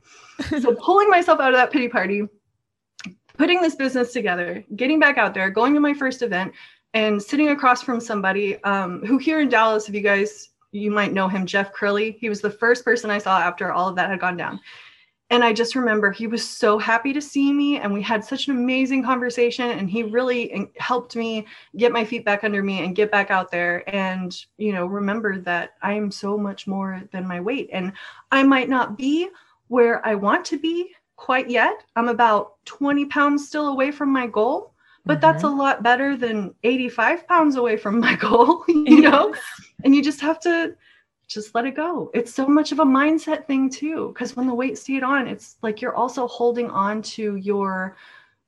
so 0.60 0.74
pulling 0.80 1.08
myself 1.08 1.40
out 1.40 1.54
of 1.54 1.58
that 1.58 1.72
pity 1.72 1.88
party, 1.88 2.28
putting 3.38 3.62
this 3.62 3.74
business 3.74 4.12
together, 4.12 4.62
getting 4.76 5.00
back 5.00 5.16
out 5.16 5.32
there, 5.32 5.48
going 5.48 5.72
to 5.72 5.80
my 5.80 5.94
first 5.94 6.20
event, 6.20 6.52
and 6.92 7.22
sitting 7.22 7.48
across 7.48 7.80
from 7.80 8.00
somebody 8.00 8.62
um, 8.64 9.02
who 9.06 9.16
here 9.16 9.40
in 9.40 9.48
Dallas, 9.48 9.88
if 9.88 9.94
you 9.94 10.02
guys 10.02 10.50
you 10.72 10.90
might 10.90 11.12
know 11.12 11.28
him, 11.28 11.46
Jeff 11.46 11.72
Crilley. 11.72 12.16
He 12.18 12.28
was 12.28 12.40
the 12.40 12.50
first 12.50 12.84
person 12.84 13.10
I 13.10 13.18
saw 13.18 13.38
after 13.38 13.72
all 13.72 13.88
of 13.88 13.96
that 13.96 14.10
had 14.10 14.20
gone 14.20 14.36
down. 14.36 14.60
And 15.32 15.44
I 15.44 15.52
just 15.52 15.76
remember 15.76 16.10
he 16.10 16.26
was 16.26 16.46
so 16.48 16.76
happy 16.76 17.12
to 17.12 17.20
see 17.20 17.52
me, 17.52 17.78
and 17.78 17.92
we 17.92 18.02
had 18.02 18.24
such 18.24 18.48
an 18.48 18.56
amazing 18.56 19.04
conversation. 19.04 19.70
And 19.70 19.88
he 19.88 20.02
really 20.02 20.68
helped 20.76 21.14
me 21.14 21.46
get 21.76 21.92
my 21.92 22.04
feet 22.04 22.24
back 22.24 22.42
under 22.42 22.64
me 22.64 22.84
and 22.84 22.96
get 22.96 23.12
back 23.12 23.30
out 23.30 23.52
there. 23.52 23.88
And, 23.88 24.36
you 24.58 24.72
know, 24.72 24.86
remember 24.86 25.38
that 25.42 25.74
I 25.82 25.92
am 25.92 26.10
so 26.10 26.36
much 26.36 26.66
more 26.66 27.02
than 27.12 27.28
my 27.28 27.40
weight. 27.40 27.70
And 27.72 27.92
I 28.32 28.42
might 28.42 28.68
not 28.68 28.98
be 28.98 29.28
where 29.68 30.04
I 30.04 30.16
want 30.16 30.44
to 30.46 30.58
be 30.58 30.90
quite 31.14 31.48
yet. 31.48 31.84
I'm 31.94 32.08
about 32.08 32.54
20 32.64 33.04
pounds 33.04 33.46
still 33.46 33.68
away 33.68 33.92
from 33.92 34.12
my 34.12 34.26
goal, 34.26 34.74
but 35.10 35.16
mm-hmm. 35.16 35.32
that's 35.32 35.42
a 35.42 35.48
lot 35.48 35.82
better 35.82 36.16
than 36.16 36.54
85 36.62 37.26
pounds 37.26 37.56
away 37.56 37.76
from 37.76 37.98
my 38.06 38.14
goal, 38.14 38.64
you 38.68 39.00
know? 39.00 39.34
and 39.82 39.92
you 39.92 40.04
just 40.04 40.20
have 40.20 40.38
to 40.40 40.76
just 41.26 41.52
let 41.52 41.66
it 41.66 41.74
go. 41.74 42.12
It's 42.14 42.32
so 42.32 42.46
much 42.46 42.70
of 42.70 42.78
a 42.78 42.84
mindset 42.84 43.48
thing 43.48 43.68
too, 43.70 44.12
because 44.14 44.36
when 44.36 44.46
the 44.46 44.54
weight 44.54 44.78
stayed 44.78 45.02
on, 45.02 45.26
it's 45.26 45.56
like 45.62 45.80
you're 45.80 45.96
also 45.96 46.28
holding 46.28 46.70
on 46.70 47.02
to 47.02 47.34
your 47.36 47.96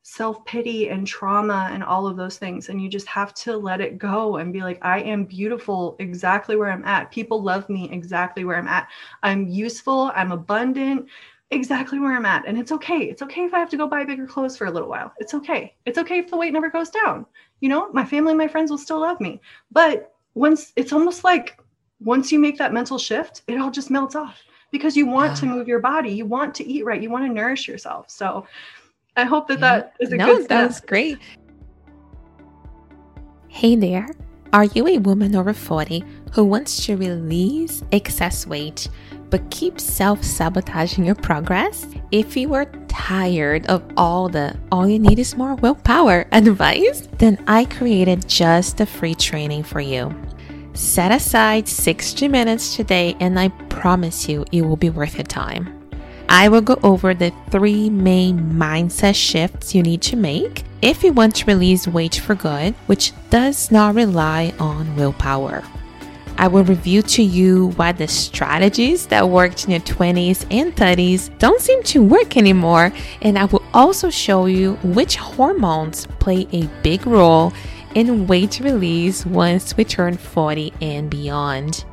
self 0.04 0.44
pity 0.44 0.88
and 0.88 1.04
trauma 1.04 1.68
and 1.72 1.82
all 1.82 2.06
of 2.06 2.16
those 2.16 2.38
things. 2.38 2.68
And 2.68 2.80
you 2.80 2.88
just 2.88 3.08
have 3.08 3.34
to 3.34 3.56
let 3.56 3.80
it 3.80 3.98
go 3.98 4.36
and 4.36 4.52
be 4.52 4.60
like, 4.60 4.78
I 4.82 5.00
am 5.00 5.24
beautiful 5.24 5.96
exactly 5.98 6.54
where 6.54 6.70
I'm 6.70 6.84
at. 6.84 7.10
People 7.10 7.42
love 7.42 7.68
me 7.68 7.90
exactly 7.90 8.44
where 8.44 8.56
I'm 8.56 8.68
at. 8.68 8.88
I'm 9.24 9.48
useful. 9.48 10.12
I'm 10.14 10.30
abundant 10.30 11.08
exactly 11.52 11.98
where 11.98 12.16
I'm 12.16 12.26
at. 12.26 12.46
And 12.46 12.58
it's 12.58 12.72
okay. 12.72 13.04
It's 13.04 13.22
okay 13.22 13.44
if 13.44 13.54
I 13.54 13.58
have 13.58 13.70
to 13.70 13.76
go 13.76 13.86
buy 13.86 14.04
bigger 14.04 14.26
clothes 14.26 14.56
for 14.56 14.66
a 14.66 14.70
little 14.70 14.88
while. 14.88 15.12
It's 15.18 15.34
okay. 15.34 15.74
It's 15.86 15.98
okay 15.98 16.18
if 16.18 16.30
the 16.30 16.36
weight 16.36 16.52
never 16.52 16.70
goes 16.70 16.90
down. 16.90 17.26
You 17.60 17.68
know, 17.68 17.92
my 17.92 18.04
family, 18.04 18.32
and 18.32 18.38
my 18.38 18.48
friends 18.48 18.70
will 18.70 18.78
still 18.78 19.00
love 19.00 19.20
me. 19.20 19.40
But 19.70 20.14
once 20.34 20.72
it's 20.76 20.92
almost 20.92 21.24
like 21.24 21.58
once 22.00 22.32
you 22.32 22.38
make 22.38 22.58
that 22.58 22.72
mental 22.72 22.98
shift, 22.98 23.42
it 23.46 23.60
all 23.60 23.70
just 23.70 23.90
melts 23.90 24.16
off 24.16 24.38
because 24.70 24.96
you 24.96 25.06
want 25.06 25.32
yeah. 25.32 25.36
to 25.36 25.46
move 25.46 25.68
your 25.68 25.78
body, 25.78 26.10
you 26.10 26.26
want 26.26 26.54
to 26.56 26.66
eat 26.66 26.84
right, 26.84 27.00
you 27.00 27.10
want 27.10 27.24
to 27.26 27.32
nourish 27.32 27.68
yourself. 27.68 28.10
So 28.10 28.46
I 29.16 29.24
hope 29.24 29.46
that 29.48 29.60
yeah. 29.60 29.78
that 29.78 29.94
is 30.00 30.12
a 30.12 30.16
no, 30.16 30.26
good 30.26 30.44
step. 30.44 30.68
That's 30.68 30.80
great. 30.80 31.18
Hey 33.48 33.76
there. 33.76 34.08
Are 34.52 34.64
you 34.64 34.86
a 34.86 34.98
woman 34.98 35.34
over 35.34 35.54
40 35.54 36.04
who 36.32 36.44
wants 36.44 36.84
to 36.86 36.96
release 36.96 37.82
excess 37.92 38.46
weight 38.46 38.88
but 39.32 39.50
keep 39.50 39.80
self 39.80 40.22
sabotaging 40.22 41.06
your 41.06 41.14
progress? 41.16 41.86
If 42.12 42.36
you 42.36 42.52
are 42.52 42.66
tired 42.86 43.66
of 43.66 43.82
all 43.96 44.28
the 44.28 44.54
all 44.70 44.86
you 44.86 44.98
need 44.98 45.18
is 45.18 45.36
more 45.36 45.54
willpower 45.56 46.26
advice, 46.32 47.08
then 47.18 47.42
I 47.48 47.64
created 47.64 48.28
just 48.28 48.80
a 48.80 48.86
free 48.86 49.14
training 49.14 49.64
for 49.64 49.80
you. 49.80 50.14
Set 50.74 51.10
aside 51.10 51.66
60 51.66 52.28
minutes 52.28 52.76
today, 52.76 53.16
and 53.20 53.40
I 53.40 53.48
promise 53.70 54.28
you 54.28 54.44
it 54.52 54.62
will 54.62 54.76
be 54.76 54.90
worth 54.90 55.14
your 55.14 55.24
time. 55.24 55.78
I 56.28 56.48
will 56.48 56.62
go 56.62 56.78
over 56.82 57.14
the 57.14 57.32
three 57.50 57.90
main 57.90 58.38
mindset 58.38 59.14
shifts 59.14 59.74
you 59.74 59.82
need 59.82 60.02
to 60.02 60.16
make 60.16 60.64
if 60.82 61.02
you 61.02 61.12
want 61.12 61.36
to 61.36 61.46
release 61.46 61.88
weight 61.88 62.16
for 62.16 62.34
good, 62.34 62.74
which 62.86 63.12
does 63.30 63.70
not 63.70 63.94
rely 63.94 64.52
on 64.58 64.94
willpower. 64.96 65.62
I 66.38 66.48
will 66.48 66.64
review 66.64 67.02
to 67.02 67.22
you 67.22 67.68
why 67.76 67.92
the 67.92 68.08
strategies 68.08 69.06
that 69.06 69.28
worked 69.28 69.64
in 69.64 69.70
your 69.70 69.80
20s 69.80 70.46
and 70.50 70.74
30s 70.74 71.36
don't 71.38 71.60
seem 71.60 71.82
to 71.84 72.02
work 72.02 72.36
anymore, 72.36 72.92
and 73.20 73.38
I 73.38 73.44
will 73.44 73.62
also 73.72 74.10
show 74.10 74.46
you 74.46 74.74
which 74.82 75.16
hormones 75.16 76.06
play 76.18 76.46
a 76.52 76.66
big 76.82 77.06
role 77.06 77.52
in 77.94 78.26
weight 78.26 78.60
release 78.60 79.24
once 79.26 79.76
we 79.76 79.84
turn 79.84 80.16
40 80.16 80.72
and 80.80 81.10
beyond. 81.10 81.84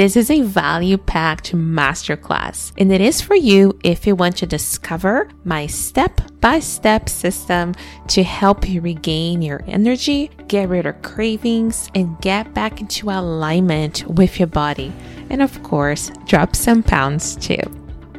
This 0.00 0.16
is 0.16 0.30
a 0.30 0.40
value 0.40 0.96
packed 0.96 1.52
masterclass, 1.52 2.72
and 2.78 2.90
it 2.90 3.02
is 3.02 3.20
for 3.20 3.34
you 3.34 3.78
if 3.84 4.06
you 4.06 4.16
want 4.16 4.38
to 4.38 4.46
discover 4.46 5.28
my 5.44 5.66
step 5.66 6.22
by 6.40 6.60
step 6.60 7.06
system 7.06 7.74
to 8.08 8.22
help 8.22 8.66
you 8.66 8.80
regain 8.80 9.42
your 9.42 9.62
energy, 9.66 10.30
get 10.48 10.70
rid 10.70 10.86
of 10.86 11.02
cravings, 11.02 11.90
and 11.94 12.18
get 12.22 12.54
back 12.54 12.80
into 12.80 13.10
alignment 13.10 14.06
with 14.06 14.38
your 14.38 14.46
body. 14.46 14.90
And 15.28 15.42
of 15.42 15.62
course, 15.62 16.10
drop 16.24 16.56
some 16.56 16.82
pounds 16.82 17.36
too. 17.36 17.60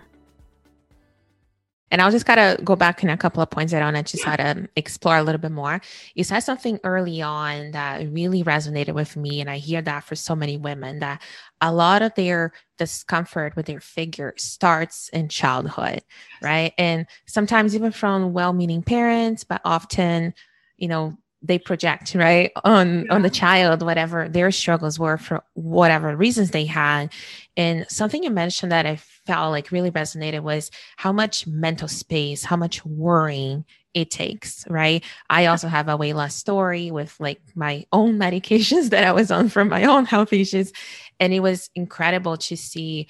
And 1.97 2.03
I'll 2.03 2.11
just 2.11 2.27
gotta 2.27 2.63
go 2.63 2.77
back 2.77 3.03
in 3.03 3.09
a 3.09 3.17
couple 3.17 3.43
of 3.43 3.49
points 3.49 3.73
that 3.73 3.81
I 3.81 3.91
want 3.91 3.97
to 3.97 4.03
just 4.03 4.23
try 4.23 4.37
to 4.37 4.69
explore 4.77 5.17
a 5.17 5.23
little 5.23 5.41
bit 5.41 5.51
more. 5.51 5.81
You 6.15 6.25
said 6.25 6.41
something 6.41 6.79
early 6.85 7.23
on 7.23 7.71
that 7.71 8.13
really 8.13 8.45
resonated 8.45 8.93
with 8.93 9.17
me, 9.17 9.41
and 9.41 9.49
I 9.49 9.57
hear 9.57 9.81
that 9.81 10.05
for 10.05 10.15
so 10.15 10.37
many 10.37 10.59
women 10.59 10.99
that 10.99 11.23
a 11.63 11.73
lot 11.73 12.03
of 12.03 12.15
their 12.15 12.53
discomfort 12.77 13.57
with 13.57 13.65
their 13.65 13.81
figure 13.81 14.35
starts 14.37 15.09
in 15.09 15.31
childhood, 15.31 16.03
right? 16.43 16.75
And 16.77 17.07
sometimes 17.25 17.75
even 17.75 17.93
from 17.93 18.35
well-meaning 18.35 18.83
parents, 18.83 19.45
but 19.45 19.63
often, 19.65 20.35
you 20.77 20.89
know, 20.89 21.17
they 21.43 21.59
project 21.59 22.15
right 22.15 22.51
on 22.65 23.05
yeah. 23.05 23.15
on 23.15 23.23
the 23.23 23.31
child 23.31 23.83
whatever 23.83 24.29
their 24.29 24.51
struggles 24.51 24.99
were 24.99 25.19
for 25.19 25.43
whatever 25.55 26.17
reasons 26.17 26.51
they 26.51 26.65
had. 26.65 27.13
And 27.57 27.87
something 27.89 28.23
you 28.23 28.31
mentioned 28.31 28.73
that 28.73 28.87
i 28.87 28.97
felt 28.97 29.51
like 29.51 29.71
really 29.71 29.91
resonated 29.91 30.41
was 30.43 30.71
how 30.97 31.13
much 31.13 31.47
mental 31.47 31.89
space 31.89 32.45
how 32.45 32.57
much 32.57 32.85
worrying 32.85 33.65
it 33.95 34.11
takes 34.11 34.65
right? 34.69 35.03
I 35.31 35.47
also 35.47 35.69
have 35.69 35.89
a 35.89 35.97
weight 35.97 36.15
loss 36.15 36.35
story 36.35 36.91
with 36.91 37.19
like 37.19 37.41
my 37.55 37.87
own 37.93 38.19
medications 38.25 38.91
that 38.91 39.05
i 39.05 39.13
was 39.13 39.31
on 39.31 39.49
for 39.49 39.65
my 39.65 39.85
own 39.85 40.05
health 40.05 40.33
issues. 40.33 40.73
And 41.19 41.33
it 41.33 41.41
was 41.41 41.71
incredible 41.75 42.37
to 42.37 42.57
see 42.57 43.09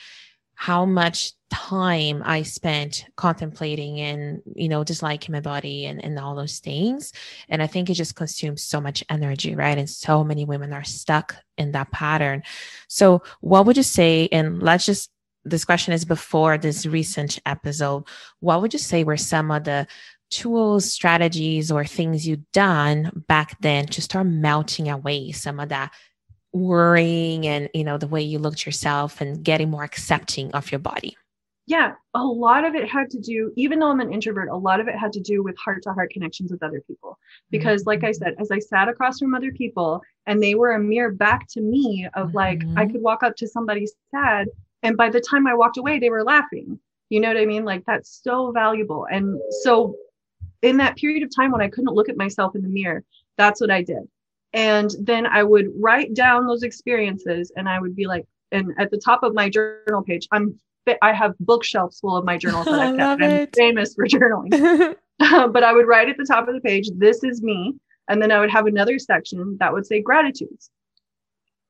how 0.55 0.85
much 0.87 1.33
time 1.51 2.23
I 2.25 2.43
spent 2.43 3.07
contemplating 3.17 4.01
and, 4.01 4.43
you 4.55 4.69
know, 4.69 4.85
disliking 4.85 5.33
my 5.33 5.41
body 5.41 5.87
and, 5.87 6.05
and 6.05 6.19
all 6.19 6.35
those 6.35 6.59
things. 6.59 7.13
And 7.49 7.63
I 7.63 7.67
think 7.67 7.89
it 7.89 7.95
just 7.95 8.17
consumes 8.17 8.63
so 8.63 8.81
much 8.81 9.05
energy, 9.09 9.55
right? 9.55 9.79
And 9.79 9.89
so 9.89 10.25
many 10.25 10.45
women 10.45 10.73
are 10.73 10.85
stuck 10.85 11.37
in 11.57 11.73
that 11.73 11.91
pattern. 11.91 12.43
So, 12.89 13.23
what 13.41 13.67
would 13.67 13.77
you 13.77 13.83
say? 13.83 14.29
And 14.33 14.63
let's 14.63 14.87
just, 14.87 15.11
this 15.45 15.65
question 15.65 15.95
is 15.95 16.05
before 16.05 16.59
this 16.59 16.87
recent 16.87 17.39
episode. 17.47 18.05
What 18.41 18.61
would 18.61 18.73
you 18.73 18.79
say 18.79 19.05
were 19.05 19.17
some 19.17 19.51
of 19.51 19.65
the 19.65 19.87
tools, 20.31 20.93
strategies, 20.93 21.71
or 21.71 21.85
things 21.85 22.27
you've 22.27 22.51
done 22.53 23.25
back 23.29 23.57
then 23.61 23.87
to 23.87 24.03
start 24.03 24.27
melting 24.27 24.89
away 24.89 25.31
some 25.31 25.61
of 25.61 25.69
that 25.69 25.93
worrying 26.53 27.47
and 27.47 27.69
you 27.75 27.85
know 27.85 27.99
the 27.99 28.07
way 28.07 28.23
you 28.23 28.39
looked 28.39 28.65
yourself 28.65 29.21
and 29.21 29.45
getting 29.45 29.69
more 29.69 29.85
accepting 29.85 30.51
of 30.53 30.73
your 30.73 30.79
body 30.79 31.15
yeah 31.67 31.93
a 32.15 32.25
lot 32.25 32.65
of 32.65 32.75
it 32.75 32.89
had 32.89 33.11
to 33.11 33.19
do 33.19 33.53
even 33.57 33.79
though 33.79 33.91
i'm 33.91 34.01
an 34.01 34.13
introvert 34.13 34.49
a 34.49 34.57
lot 34.57 34.81
of 34.81 34.89
it 34.89 34.97
had 34.97 35.13
to 35.13 35.21
do 35.21 35.43
with 35.43 35.57
heart 35.59 35.83
to 35.83 35.93
heart 35.93 36.11
connections 36.11 36.51
with 36.51 36.63
other 36.63 36.83
people 36.87 37.19
because 37.51 37.83
mm-hmm. 37.83 37.91
like 37.91 38.05
i 38.05 38.13
said 38.13 38.35
as 38.39 38.51
i 38.51 38.59
sat 38.59 38.89
across 38.89 39.19
from 39.19 39.35
other 39.35 39.53
people 39.53 40.01
and 40.27 40.43
they 40.43 40.55
were 40.55 40.73
a 40.73 40.81
mirror 40.81 41.13
back 41.13 41.47
to 41.49 41.61
me 41.61 42.09
of 42.15 42.29
mm-hmm. 42.29 42.37
like 42.37 42.63
i 42.63 42.65
mm-hmm. 42.65 42.93
could 42.93 43.03
walk 43.03 43.23
up 43.23 43.37
to 43.37 43.49
somebody 43.49 43.87
sad 44.11 44.49
and 44.83 44.97
by 44.97 45.11
the 45.11 45.21
time 45.21 45.47
i 45.47 45.55
walked 45.55 45.77
away 45.77 45.99
they 45.99 46.11
were 46.11 46.25
laughing 46.25 46.79
you 47.11 47.21
know 47.21 47.29
what 47.29 47.37
i 47.37 47.47
mean 47.47 47.65
like 47.65 47.85
that's 47.87 48.21
so 48.23 48.53
valuable 48.53 49.07
and 49.11 49.39
so 49.63 49.97
in 50.63 50.77
that 50.77 50.97
period 50.97 51.23
of 51.23 51.35
time 51.35 51.51
when 51.51 51.63
i 51.63 51.69
couldn't 51.69 51.95
look 51.95 52.09
at 52.09 52.17
myself 52.17 52.55
in 52.55 52.63
the 52.63 52.69
mirror 52.69 53.03
that's 53.37 53.61
what 53.61 53.71
i 53.71 53.83
did 53.83 54.09
and 54.57 54.91
then 55.01 55.27
I 55.27 55.43
would 55.43 55.67
write 55.79 56.15
down 56.15 56.47
those 56.47 56.63
experiences 56.63 57.53
and 57.57 57.69
I 57.69 57.79
would 57.79 57.95
be 57.95 58.07
like, 58.07 58.25
and 58.53 58.73
at 58.79 58.91
the 58.91 58.97
top 58.97 59.23
of 59.23 59.35
my 59.35 59.51
journal 59.51 60.03
page, 60.03 60.27
I'm 60.33 60.59
I 61.03 61.13
have 61.13 61.35
bookshelves 61.41 62.01
full 62.01 62.17
of 62.17 62.25
my 62.25 62.37
journals 62.37 62.67
that 62.67 62.81
I've 62.81 62.97
kept. 63.19 63.23
I'm 63.23 63.47
famous 63.57 63.95
for 63.95 64.07
journaling. 64.07 64.97
but 65.19 65.65
I 65.65 65.73
would 65.73 65.87
write 65.87 66.09
at 66.09 66.17
the 66.19 66.25
top 66.25 66.47
of 66.49 66.55
the 66.55 66.61
page, 66.61 66.91
this 66.97 67.25
is 67.25 67.43
me. 67.43 67.75
And 68.09 68.21
then 68.21 68.31
I 68.31 68.39
would 68.39 68.51
have 68.51 68.67
another 68.67 68.99
section 68.99 69.57
that 69.61 69.73
would 69.73 69.87
say 69.87 70.01
gratitudes. 70.01 70.71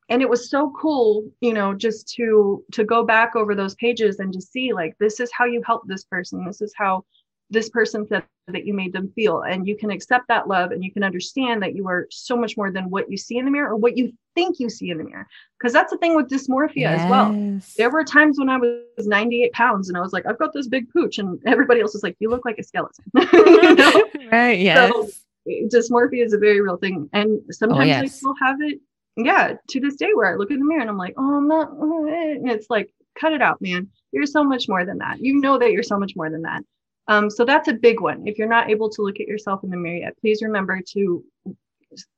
And 0.08 0.22
it 0.22 0.28
was 0.28 0.50
so 0.50 0.72
cool, 0.78 1.28
you 1.40 1.52
know, 1.52 1.74
just 1.74 2.08
to 2.14 2.62
to 2.72 2.84
go 2.84 3.04
back 3.04 3.34
over 3.34 3.54
those 3.54 3.74
pages 3.76 4.20
and 4.20 4.32
to 4.32 4.40
see 4.40 4.72
like 4.72 4.94
this 5.00 5.18
is 5.18 5.30
how 5.32 5.46
you 5.46 5.62
help 5.66 5.82
this 5.86 6.04
person. 6.04 6.44
This 6.44 6.60
is 6.60 6.72
how 6.76 7.04
this 7.50 7.68
person 7.68 8.06
said 8.06 8.24
that 8.48 8.66
you 8.66 8.74
made 8.74 8.92
them 8.92 9.10
feel. 9.14 9.42
And 9.42 9.66
you 9.66 9.76
can 9.76 9.90
accept 9.90 10.28
that 10.28 10.48
love 10.48 10.70
and 10.70 10.84
you 10.84 10.92
can 10.92 11.02
understand 11.02 11.62
that 11.62 11.74
you 11.74 11.88
are 11.88 12.06
so 12.10 12.36
much 12.36 12.56
more 12.56 12.70
than 12.70 12.90
what 12.90 13.10
you 13.10 13.16
see 13.16 13.38
in 13.38 13.44
the 13.44 13.50
mirror 13.50 13.70
or 13.70 13.76
what 13.76 13.96
you 13.96 14.12
think 14.34 14.60
you 14.60 14.68
see 14.70 14.90
in 14.90 14.98
the 14.98 15.04
mirror. 15.04 15.26
Because 15.58 15.72
that's 15.72 15.90
the 15.90 15.98
thing 15.98 16.14
with 16.14 16.28
dysmorphia 16.28 16.76
yes. 16.76 17.00
as 17.00 17.10
well. 17.10 17.60
There 17.76 17.90
were 17.90 18.04
times 18.04 18.38
when 18.38 18.48
i 18.48 18.56
was 18.56 19.06
98 19.06 19.52
pounds 19.52 19.88
and 19.88 19.96
i 19.96 20.00
was 20.00 20.12
like 20.12 20.26
i've 20.26 20.38
got 20.38 20.52
this 20.52 20.68
big 20.68 20.88
pooch 20.90 21.18
and 21.18 21.40
everybody 21.46 21.80
else 21.80 21.94
was 21.94 22.02
like 22.02 22.16
you 22.20 22.30
look 22.30 22.44
like 22.44 22.58
a 22.58 22.62
skeleton. 22.62 23.04
You 23.16 23.74
know? 23.74 24.04
right 24.30 24.58
yes. 24.58 24.92
so, 24.92 25.08
dysmorphia 25.48 26.24
is 26.24 26.32
a 26.32 26.38
very 26.38 26.60
real 26.60 26.76
thing. 26.76 27.08
And 27.12 27.40
oh, 27.40 27.50
sometimes 27.50 27.80
oh, 27.80 27.84
yes. 27.84 28.02
i 28.02 28.06
still 28.06 28.34
have 28.40 28.60
it 28.60 28.80
yeah 29.16 29.54
to 29.68 29.80
this 29.80 29.96
day 29.96 30.10
where 30.14 30.30
i 30.30 30.36
look 30.36 30.50
in 30.50 30.58
the 30.58 30.64
mirror 30.64 30.82
and 30.82 30.90
i'm 30.90 30.98
like 30.98 31.14
oh 31.16 31.36
i'm 31.36 31.48
not 31.48 31.70
eh. 31.70 32.32
and 32.32 32.50
it's 32.50 32.68
like 32.68 32.92
cut 33.18 33.32
it 33.32 33.40
out 33.40 33.60
man. 33.60 33.88
You're 34.12 34.26
so 34.26 34.44
much 34.44 34.68
more 34.68 34.84
than 34.84 34.98
that. 34.98 35.20
You 35.20 35.40
know 35.40 35.58
that 35.58 35.72
you're 35.72 35.82
so 35.82 35.98
much 35.98 36.14
more 36.16 36.30
than 36.30 36.42
that 36.42 36.62
um, 37.08 37.30
so 37.30 37.44
that's 37.44 37.68
a 37.68 37.74
big 37.74 38.00
one. 38.00 38.26
If 38.26 38.38
you're 38.38 38.48
not 38.48 38.70
able 38.70 38.90
to 38.90 39.02
look 39.02 39.20
at 39.20 39.28
yourself 39.28 39.62
in 39.62 39.70
the 39.70 39.76
mirror 39.76 39.98
yet, 39.98 40.18
please 40.20 40.42
remember 40.42 40.80
to 40.92 41.24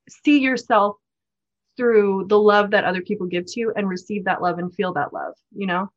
see 0.09 0.39
yourself 0.39 0.97
through 1.77 2.27
the 2.29 2.39
love 2.39 2.71
that 2.71 2.85
other 2.85 3.03
people 3.03 3.27
give 3.27 3.47
to 3.47 3.61
you 3.61 3.73
and 3.77 3.89
receive 3.89 4.25
that 4.25 4.43
love 4.43 4.59
and 4.59 4.75
feel 4.75 4.93
that 4.95 5.13
love, 5.13 5.35
you 5.55 5.67
know? 5.67 5.91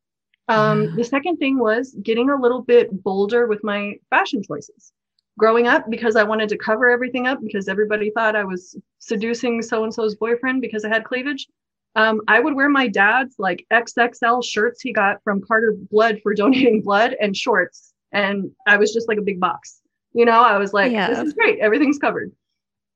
Um, 0.48 0.84
yeah. 0.84 0.90
The 0.96 1.04
second 1.04 1.38
thing 1.38 1.58
was 1.58 1.96
getting 2.02 2.30
a 2.30 2.40
little 2.40 2.62
bit 2.62 3.02
bolder 3.02 3.46
with 3.46 3.64
my 3.64 3.94
fashion 4.10 4.42
choices. 4.42 4.92
Growing 5.38 5.66
up, 5.66 5.88
because 5.88 6.14
I 6.14 6.24
wanted 6.24 6.50
to 6.50 6.58
cover 6.58 6.90
everything 6.90 7.26
up, 7.26 7.40
because 7.42 7.66
everybody 7.66 8.10
thought 8.10 8.36
I 8.36 8.44
was 8.44 8.76
seducing 8.98 9.62
so 9.62 9.82
and 9.82 9.92
so's 9.92 10.14
boyfriend 10.14 10.60
because 10.60 10.84
I 10.84 10.88
had 10.88 11.04
cleavage, 11.04 11.48
um, 11.96 12.20
I 12.28 12.38
would 12.38 12.54
wear 12.54 12.68
my 12.68 12.86
dad's 12.86 13.36
like 13.38 13.66
XXL 13.72 14.44
shirts 14.44 14.82
he 14.82 14.92
got 14.92 15.22
from 15.24 15.40
Carter 15.40 15.74
Blood 15.90 16.20
for 16.22 16.34
donating 16.34 16.82
blood 16.82 17.16
and 17.18 17.34
shorts 17.34 17.91
and 18.12 18.50
I 18.66 18.76
was 18.76 18.92
just 18.92 19.08
like 19.08 19.18
a 19.18 19.22
big 19.22 19.40
box. 19.40 19.80
You 20.14 20.24
know, 20.24 20.42
I 20.42 20.58
was 20.58 20.72
like, 20.72 20.92
yeah. 20.92 21.08
this 21.08 21.18
is 21.18 21.32
great, 21.32 21.58
everything's 21.58 21.98
covered. 21.98 22.32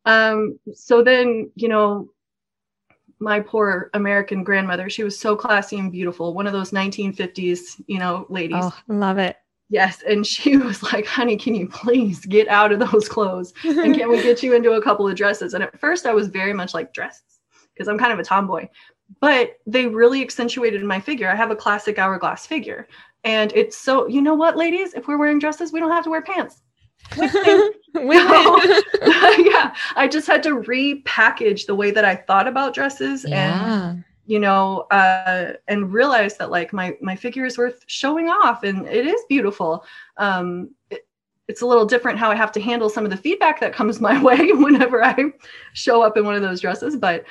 Um, 0.04 0.58
so 0.74 1.02
then, 1.02 1.50
you 1.56 1.68
know, 1.68 2.10
my 3.18 3.40
poor 3.40 3.90
American 3.94 4.44
grandmother, 4.44 4.90
she 4.90 5.02
was 5.02 5.18
so 5.18 5.34
classy 5.34 5.78
and 5.78 5.90
beautiful, 5.90 6.34
one 6.34 6.46
of 6.46 6.52
those 6.52 6.70
1950s, 6.70 7.80
you 7.86 7.98
know, 7.98 8.26
ladies. 8.28 8.58
Oh, 8.60 8.74
love 8.88 9.18
it. 9.18 9.36
Yes. 9.68 10.02
And 10.08 10.26
she 10.26 10.56
was 10.56 10.82
like, 10.82 11.06
honey, 11.06 11.36
can 11.36 11.54
you 11.54 11.68
please 11.68 12.24
get 12.26 12.48
out 12.48 12.72
of 12.72 12.78
those 12.78 13.08
clothes? 13.08 13.52
And 13.64 13.94
can 13.94 14.08
we 14.10 14.22
get 14.22 14.42
you 14.42 14.54
into 14.54 14.72
a 14.72 14.82
couple 14.82 15.08
of 15.08 15.16
dresses? 15.16 15.54
And 15.54 15.64
at 15.64 15.78
first 15.80 16.06
I 16.06 16.12
was 16.12 16.28
very 16.28 16.52
much 16.52 16.74
like 16.74 16.92
dresses 16.92 17.40
because 17.74 17.88
I'm 17.88 17.98
kind 17.98 18.12
of 18.12 18.18
a 18.18 18.24
tomboy, 18.24 18.68
but 19.20 19.58
they 19.66 19.86
really 19.86 20.22
accentuated 20.22 20.82
my 20.84 21.00
figure. 21.00 21.28
I 21.28 21.34
have 21.34 21.50
a 21.50 21.56
classic 21.56 21.98
hourglass 21.98 22.46
figure. 22.46 22.88
And 23.26 23.52
it's 23.56 23.76
so, 23.76 24.06
you 24.06 24.22
know 24.22 24.34
what, 24.34 24.56
ladies, 24.56 24.94
if 24.94 25.08
we're 25.08 25.18
wearing 25.18 25.40
dresses, 25.40 25.72
we 25.72 25.80
don't 25.80 25.90
have 25.90 26.04
to 26.04 26.10
wear 26.10 26.22
pants. 26.22 26.62
yeah, 27.16 27.24
I 29.96 30.08
just 30.10 30.28
had 30.28 30.44
to 30.44 30.60
repackage 30.60 31.66
the 31.66 31.74
way 31.74 31.90
that 31.90 32.04
I 32.04 32.14
thought 32.14 32.46
about 32.46 32.72
dresses 32.72 33.24
yeah. 33.28 33.88
and 33.88 34.04
you 34.26 34.40
know 34.40 34.86
uh, 34.90 35.52
and 35.68 35.92
realize 35.92 36.36
that 36.38 36.50
like 36.50 36.72
my 36.72 36.96
my 37.00 37.16
figure 37.16 37.44
is 37.44 37.58
worth 37.58 37.84
showing 37.86 38.28
off 38.28 38.62
and 38.62 38.86
it 38.86 39.06
is 39.06 39.20
beautiful. 39.28 39.84
Um, 40.18 40.70
it, 40.90 41.06
it's 41.48 41.62
a 41.62 41.66
little 41.66 41.86
different 41.86 42.18
how 42.18 42.30
I 42.30 42.36
have 42.36 42.52
to 42.52 42.60
handle 42.60 42.88
some 42.88 43.04
of 43.04 43.10
the 43.10 43.16
feedback 43.16 43.60
that 43.60 43.72
comes 43.72 44.00
my 44.00 44.22
way 44.22 44.52
whenever 44.52 45.04
I 45.04 45.32
show 45.72 46.02
up 46.02 46.16
in 46.16 46.24
one 46.24 46.36
of 46.36 46.42
those 46.42 46.60
dresses 46.60 46.96
but 46.96 47.24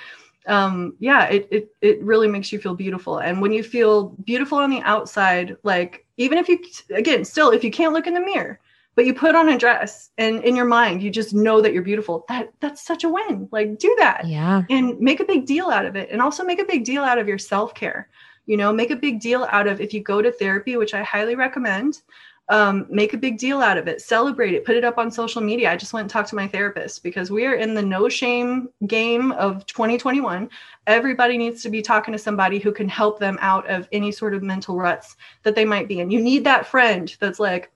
um 0.48 0.96
yeah 1.00 1.26
it, 1.26 1.48
it 1.52 1.70
it 1.82 2.02
really 2.04 2.28
makes 2.28 2.52
you 2.52 2.60
feel 2.60 2.76
beautiful. 2.76 3.20
And 3.20 3.42
when 3.42 3.52
you 3.52 3.64
feel 3.64 4.10
beautiful 4.26 4.58
on 4.58 4.70
the 4.70 4.82
outside 4.82 5.58
like 5.64 6.06
even 6.18 6.38
if 6.38 6.48
you 6.48 6.60
again 6.92 7.26
still 7.26 7.52
if 7.52 7.64
you 7.64 7.72
can't 7.72 7.94
look 7.94 8.08
in 8.08 8.14
the 8.14 8.20
mirror 8.20 8.60
but 8.96 9.06
you 9.06 9.14
put 9.14 9.36
on 9.36 9.50
a 9.50 9.58
dress 9.58 10.12
and 10.18 10.44
in 10.44 10.56
your 10.56 10.66
mind 10.66 11.04
you 11.04 11.10
just 11.10 11.34
know 11.34 11.62
that 11.62 11.74
you're 11.74 11.84
beautiful 11.84 12.26
that 12.30 12.52
that's 12.60 12.86
such 12.86 13.04
a 13.04 13.10
win. 13.10 13.48
Like 13.52 13.78
do 13.80 13.96
that 14.00 14.28
yeah. 14.28 14.64
and 14.70 15.00
make 15.00 15.20
a 15.20 15.26
big 15.26 15.46
deal 15.46 15.70
out 15.70 15.86
of 15.86 15.96
it. 15.96 16.10
And 16.12 16.22
also 16.22 16.44
make 16.44 16.60
a 16.60 16.66
big 16.66 16.86
deal 16.86 17.04
out 17.04 17.18
of 17.18 17.28
your 17.28 17.38
self-care. 17.38 18.10
You 18.46 18.58
know 18.58 18.72
make 18.72 18.92
a 18.92 18.96
big 18.96 19.20
deal 19.20 19.48
out 19.52 19.68
of 19.68 19.82
if 19.82 19.94
you 19.94 20.02
go 20.02 20.22
to 20.22 20.32
therapy 20.32 20.78
which 20.78 20.94
i 20.94 21.02
highly 21.02 21.36
recommend 21.36 22.02
um, 22.50 22.86
make 22.90 23.14
a 23.14 23.18
big 23.18 23.38
deal 23.38 23.60
out 23.60 23.78
of 23.78 23.88
it, 23.88 24.02
celebrate 24.02 24.54
it, 24.54 24.66
put 24.66 24.76
it 24.76 24.84
up 24.84 24.98
on 24.98 25.10
social 25.10 25.42
media. 25.42 25.72
I 25.72 25.78
just 25.78 25.94
went 25.94 26.04
and 26.04 26.10
talked 26.12 26.30
to 26.30 26.36
my 26.36 26.48
therapist 26.48 27.02
because 27.02 27.32
we 27.32 27.46
are 27.46 27.56
in 27.56 27.74
the 27.74 27.82
no 27.82 28.08
shame 28.08 28.70
game 28.86 29.32
of 29.34 29.66
2021. 29.66 30.50
Everybody 30.86 31.38
needs 31.38 31.64
to 31.64 31.70
be 31.70 31.82
talking 31.82 32.12
to 32.12 32.20
somebody 32.20 32.60
who 32.60 32.72
can 32.72 32.88
help 32.88 33.20
them 33.20 33.38
out 33.42 33.68
of 33.68 33.88
any 33.92 34.12
sort 34.12 34.36
of 34.36 34.44
mental 34.44 34.76
ruts 34.76 35.16
that 35.44 35.56
they 35.56 35.66
might 35.66 35.88
be 35.88 36.00
in. 36.00 36.12
You 36.12 36.22
need 36.22 36.44
that 36.44 36.68
friend 36.68 37.16
that's 37.20 37.40
like, 37.40 37.72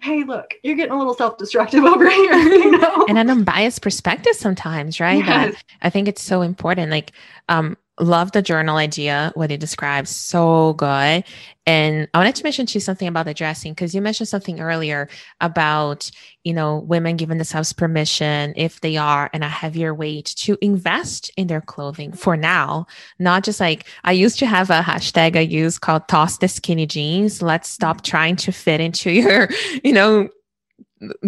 hey, 0.00 0.24
look, 0.24 0.54
you're 0.62 0.76
getting 0.76 0.92
a 0.92 0.98
little 0.98 1.14
self-destructive 1.14 1.84
over 1.84 2.10
here, 2.10 2.34
you 2.34 2.70
know? 2.78 3.06
and 3.08 3.18
an 3.18 3.30
unbiased 3.30 3.82
perspective 3.82 4.34
sometimes, 4.34 4.98
right? 4.98 5.24
Yes. 5.24 5.62
I 5.82 5.90
think 5.90 6.08
it's 6.08 6.22
so 6.22 6.42
important. 6.42 6.90
Like, 6.90 7.12
um, 7.48 7.76
love 7.98 8.32
the 8.32 8.42
journal 8.42 8.76
idea, 8.76 9.32
what 9.34 9.50
it 9.50 9.60
describes. 9.60 10.10
So 10.10 10.74
good. 10.74 11.24
And 11.68 12.08
I 12.14 12.18
wanted 12.18 12.36
to 12.36 12.44
mention 12.44 12.66
to 12.66 12.74
you 12.74 12.80
something 12.80 13.08
about 13.08 13.24
the 13.26 13.34
dressing 13.34 13.72
because 13.72 13.92
you 13.92 14.00
mentioned 14.00 14.28
something 14.28 14.60
earlier 14.60 15.08
about, 15.40 16.10
you 16.44 16.52
know, 16.52 16.78
women 16.78 17.16
giving 17.16 17.38
themselves 17.38 17.72
permission 17.72 18.52
if 18.56 18.80
they 18.80 18.96
are 18.96 19.28
in 19.34 19.42
a 19.42 19.48
heavier 19.48 19.92
weight 19.92 20.26
to 20.36 20.56
invest 20.60 21.32
in 21.36 21.48
their 21.48 21.60
clothing 21.60 22.12
for 22.12 22.36
now. 22.36 22.86
Not 23.18 23.42
just 23.42 23.58
like 23.58 23.86
I 24.04 24.12
used 24.12 24.38
to 24.38 24.46
have 24.46 24.70
a 24.70 24.80
hashtag 24.80 25.34
I 25.34 25.40
use 25.40 25.76
called 25.78 26.06
toss 26.06 26.38
the 26.38 26.46
skinny 26.46 26.86
jeans. 26.86 27.42
Let's 27.42 27.68
stop 27.68 28.02
trying 28.02 28.36
to 28.36 28.52
fit 28.52 28.80
into 28.80 29.10
your, 29.10 29.48
you 29.82 29.92
know, 29.92 30.28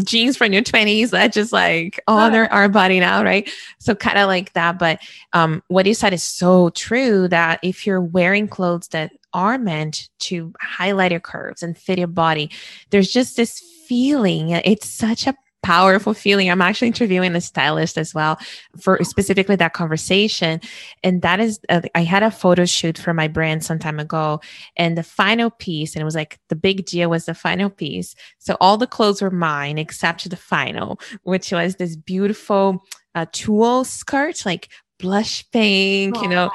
jeans 0.04 0.37
from 0.37 0.52
your 0.52 0.62
20s 0.62 1.11
that 1.11 1.33
just 1.33 1.52
like 1.52 2.00
honor 2.07 2.48
our 2.50 2.68
body 2.68 3.00
now 3.00 3.22
right? 3.22 3.50
So 3.78 3.94
kind 3.94 4.18
of 4.18 4.26
like 4.26 4.52
that 4.54 4.78
but 4.78 5.00
um 5.33 5.62
what 5.68 5.87
you 5.87 5.94
said 5.94 6.12
is 6.12 6.22
so 6.22 6.70
true 6.70 7.28
that 7.28 7.61
if 7.62 7.87
you're 7.87 8.00
wearing 8.00 8.48
clothes 8.48 8.88
that 8.88 9.12
are 9.35 9.59
meant 9.59 10.09
to 10.18 10.52
highlight 10.61 11.11
your 11.11 11.20
curves 11.20 11.62
and 11.62 11.76
fit 11.76 11.98
your 11.98 12.09
body 12.09 12.50
there's 12.90 13.12
just 13.12 13.37
this 13.37 13.62
feeling. 13.88 14.50
It's 14.50 14.88
such 14.88 15.26
a 15.26 15.35
powerful 15.68 16.14
feeling. 16.14 16.50
I'm 16.50 16.62
actually 16.62 16.88
interviewing 16.88 17.37
a 17.37 17.42
stylist 17.42 17.98
as 17.98 18.14
well 18.14 18.38
for 18.81 18.98
specifically 19.04 19.54
that 19.57 19.74
conversation. 19.74 20.62
And 21.04 21.20
that 21.20 21.40
is, 21.40 21.61
uh, 21.68 21.83
I 21.94 22.04
had 22.04 22.22
a 22.22 22.31
photo 22.31 22.64
shoot 22.64 22.96
for 22.96 23.12
my 23.12 23.28
brand 23.28 23.62
some 23.62 23.78
time 23.78 24.00
ago. 24.00 24.40
And 24.78 24.96
the 24.96 25.02
final 25.02 25.50
piece, 25.50 25.94
and 25.94 26.00
it 26.00 26.07
was 26.07 26.14
like 26.14 26.38
the 26.48 26.57
big 26.57 26.87
deal 26.87 27.11
was 27.11 27.26
the 27.26 27.35
final 27.35 27.68
piece. 27.68 28.14
So 28.38 28.57
all 28.62 28.78
the 28.78 28.87
clothes 28.87 29.20
were 29.20 29.31
mine 29.31 29.76
except 29.76 30.31
the 30.31 30.37
final, 30.37 30.98
which 31.24 31.52
was 31.52 31.76
this 31.76 31.96
beautiful 31.96 32.83
uh, 33.14 33.26
tulle 33.31 33.85
skirt, 33.85 34.46
like 34.46 34.70
blush 34.98 35.48
pink, 35.50 36.16
Aww. 36.16 36.22
you 36.22 36.28
know, 36.31 36.50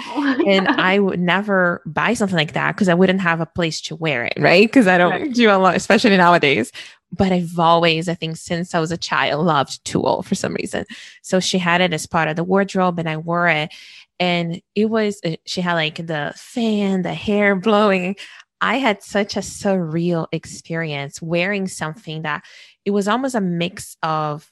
and 0.47 0.67
I 0.69 0.97
would 0.97 1.19
never 1.19 1.83
buy 1.85 2.15
something 2.15 2.35
like 2.35 2.53
that 2.53 2.71
because 2.71 2.89
I 2.89 2.95
wouldn't 2.95 3.21
have 3.21 3.41
a 3.41 3.45
place 3.45 3.79
to 3.81 3.95
wear 3.95 4.25
it, 4.25 4.33
right? 4.39 4.67
Because 4.67 4.87
I 4.87 4.97
don't 4.97 5.11
right. 5.11 5.33
do 5.33 5.51
a 5.51 5.57
lot, 5.57 5.75
especially 5.75 6.17
nowadays 6.17 6.71
but 7.13 7.31
I've 7.31 7.59
always, 7.59 8.09
I 8.09 8.15
think, 8.15 8.37
since 8.37 8.73
I 8.73 8.79
was 8.79 8.91
a 8.91 8.97
child, 8.97 9.45
loved 9.45 9.83
tulle 9.85 10.23
for 10.23 10.35
some 10.35 10.53
reason. 10.55 10.85
So 11.21 11.39
she 11.39 11.59
had 11.59 11.79
it 11.79 11.93
as 11.93 12.07
part 12.07 12.27
of 12.27 12.35
the 12.35 12.43
wardrobe, 12.43 12.99
and 12.99 13.07
I 13.07 13.17
wore 13.17 13.47
it. 13.47 13.71
And 14.19 14.61
it 14.75 14.85
was, 14.85 15.19
uh, 15.25 15.35
she 15.45 15.61
had 15.61 15.73
like 15.73 15.95
the 15.95 16.33
fan, 16.35 17.03
the 17.03 17.13
hair 17.13 17.55
blowing. 17.55 18.15
I 18.61 18.77
had 18.77 19.03
such 19.03 19.35
a 19.35 19.41
surreal 19.41 20.27
experience 20.31 21.21
wearing 21.21 21.67
something 21.67 22.21
that 22.21 22.45
it 22.85 22.91
was 22.91 23.07
almost 23.07 23.35
a 23.35 23.41
mix 23.41 23.97
of 24.01 24.51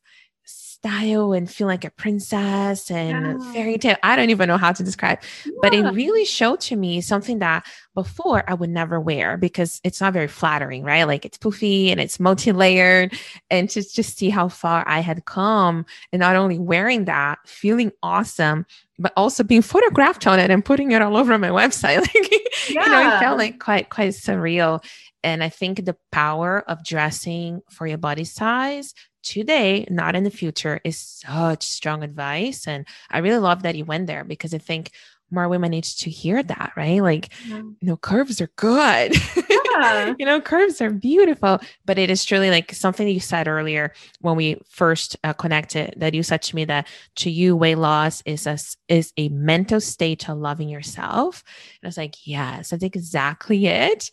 style 0.81 1.33
and 1.33 1.49
feel 1.49 1.67
like 1.67 1.85
a 1.85 1.91
princess 1.91 2.89
and 2.89 3.39
yeah. 3.39 3.53
fairy 3.53 3.77
tale. 3.77 3.97
I 4.01 4.15
don't 4.15 4.31
even 4.31 4.47
know 4.47 4.57
how 4.57 4.71
to 4.71 4.83
describe, 4.83 5.19
yeah. 5.45 5.51
but 5.61 5.75
it 5.75 5.83
really 5.93 6.25
showed 6.25 6.59
to 6.61 6.75
me 6.75 7.01
something 7.01 7.37
that 7.39 7.67
before 7.93 8.43
I 8.49 8.55
would 8.55 8.71
never 8.71 8.99
wear 8.99 9.37
because 9.37 9.79
it's 9.83 10.01
not 10.01 10.13
very 10.13 10.27
flattering, 10.27 10.83
right? 10.83 11.03
Like 11.03 11.23
it's 11.23 11.37
poofy 11.37 11.91
and 11.91 11.99
it's 11.99 12.19
multi 12.19 12.51
layered. 12.51 13.13
And 13.51 13.69
to 13.69 13.83
just 13.87 14.17
see 14.17 14.31
how 14.31 14.47
far 14.47 14.83
I 14.87 15.01
had 15.01 15.25
come 15.25 15.85
and 16.11 16.19
not 16.19 16.35
only 16.35 16.57
wearing 16.57 17.05
that, 17.05 17.37
feeling 17.45 17.91
awesome, 18.01 18.65
but 18.97 19.13
also 19.15 19.43
being 19.43 19.61
photographed 19.61 20.25
on 20.25 20.39
it 20.39 20.49
and 20.49 20.65
putting 20.65 20.93
it 20.93 21.01
all 21.03 21.15
over 21.15 21.37
my 21.37 21.49
website. 21.49 21.99
Like, 21.99 22.31
yeah. 22.69 22.85
you 22.85 22.91
know, 22.91 23.15
it 23.15 23.19
felt 23.19 23.37
like 23.37 23.59
quite, 23.59 23.89
quite 23.89 24.13
surreal. 24.13 24.83
And 25.23 25.43
I 25.43 25.49
think 25.49 25.85
the 25.85 25.95
power 26.11 26.63
of 26.67 26.83
dressing 26.83 27.61
for 27.69 27.85
your 27.85 27.99
body 27.99 28.23
size 28.23 28.95
today, 29.23 29.85
not 29.89 30.15
in 30.15 30.23
the 30.23 30.29
future, 30.29 30.79
is 30.83 30.97
such 30.97 31.63
strong 31.63 32.03
advice. 32.03 32.67
And 32.67 32.85
I 33.09 33.19
really 33.19 33.39
love 33.39 33.63
that 33.63 33.75
you 33.75 33.85
went 33.85 34.07
there 34.07 34.23
because 34.23 34.53
I 34.53 34.57
think 34.57 34.91
more 35.31 35.47
women 35.47 35.71
need 35.71 35.85
to 35.85 36.09
hear 36.09 36.43
that, 36.43 36.73
right? 36.75 37.01
Like, 37.01 37.29
yeah. 37.47 37.57
you 37.57 37.77
know, 37.81 37.97
curves 37.97 38.41
are 38.41 38.51
good. 38.57 39.15
Yeah. 39.49 40.13
you 40.19 40.25
know, 40.25 40.41
curves 40.41 40.81
are 40.81 40.91
beautiful. 40.91 41.59
But 41.85 41.97
it 41.97 42.09
is 42.09 42.25
truly 42.25 42.49
like 42.49 42.73
something 42.73 43.07
you 43.07 43.19
said 43.19 43.47
earlier 43.47 43.93
when 44.19 44.35
we 44.35 44.61
first 44.69 45.15
uh, 45.23 45.33
connected 45.33 45.93
that 45.97 46.13
you 46.13 46.23
said 46.23 46.41
to 46.43 46.55
me 46.55 46.65
that 46.65 46.87
to 47.17 47.31
you, 47.31 47.55
weight 47.55 47.77
loss 47.77 48.21
is 48.25 48.45
a, 48.45 48.57
is 48.89 49.13
a 49.17 49.29
mental 49.29 49.79
state 49.79 50.19
to 50.19 50.33
loving 50.33 50.69
yourself. 50.69 51.43
And 51.81 51.87
I 51.87 51.89
was 51.89 51.97
like, 51.97 52.27
yes, 52.27 52.69
that's 52.69 52.83
exactly 52.83 53.67
it. 53.67 54.11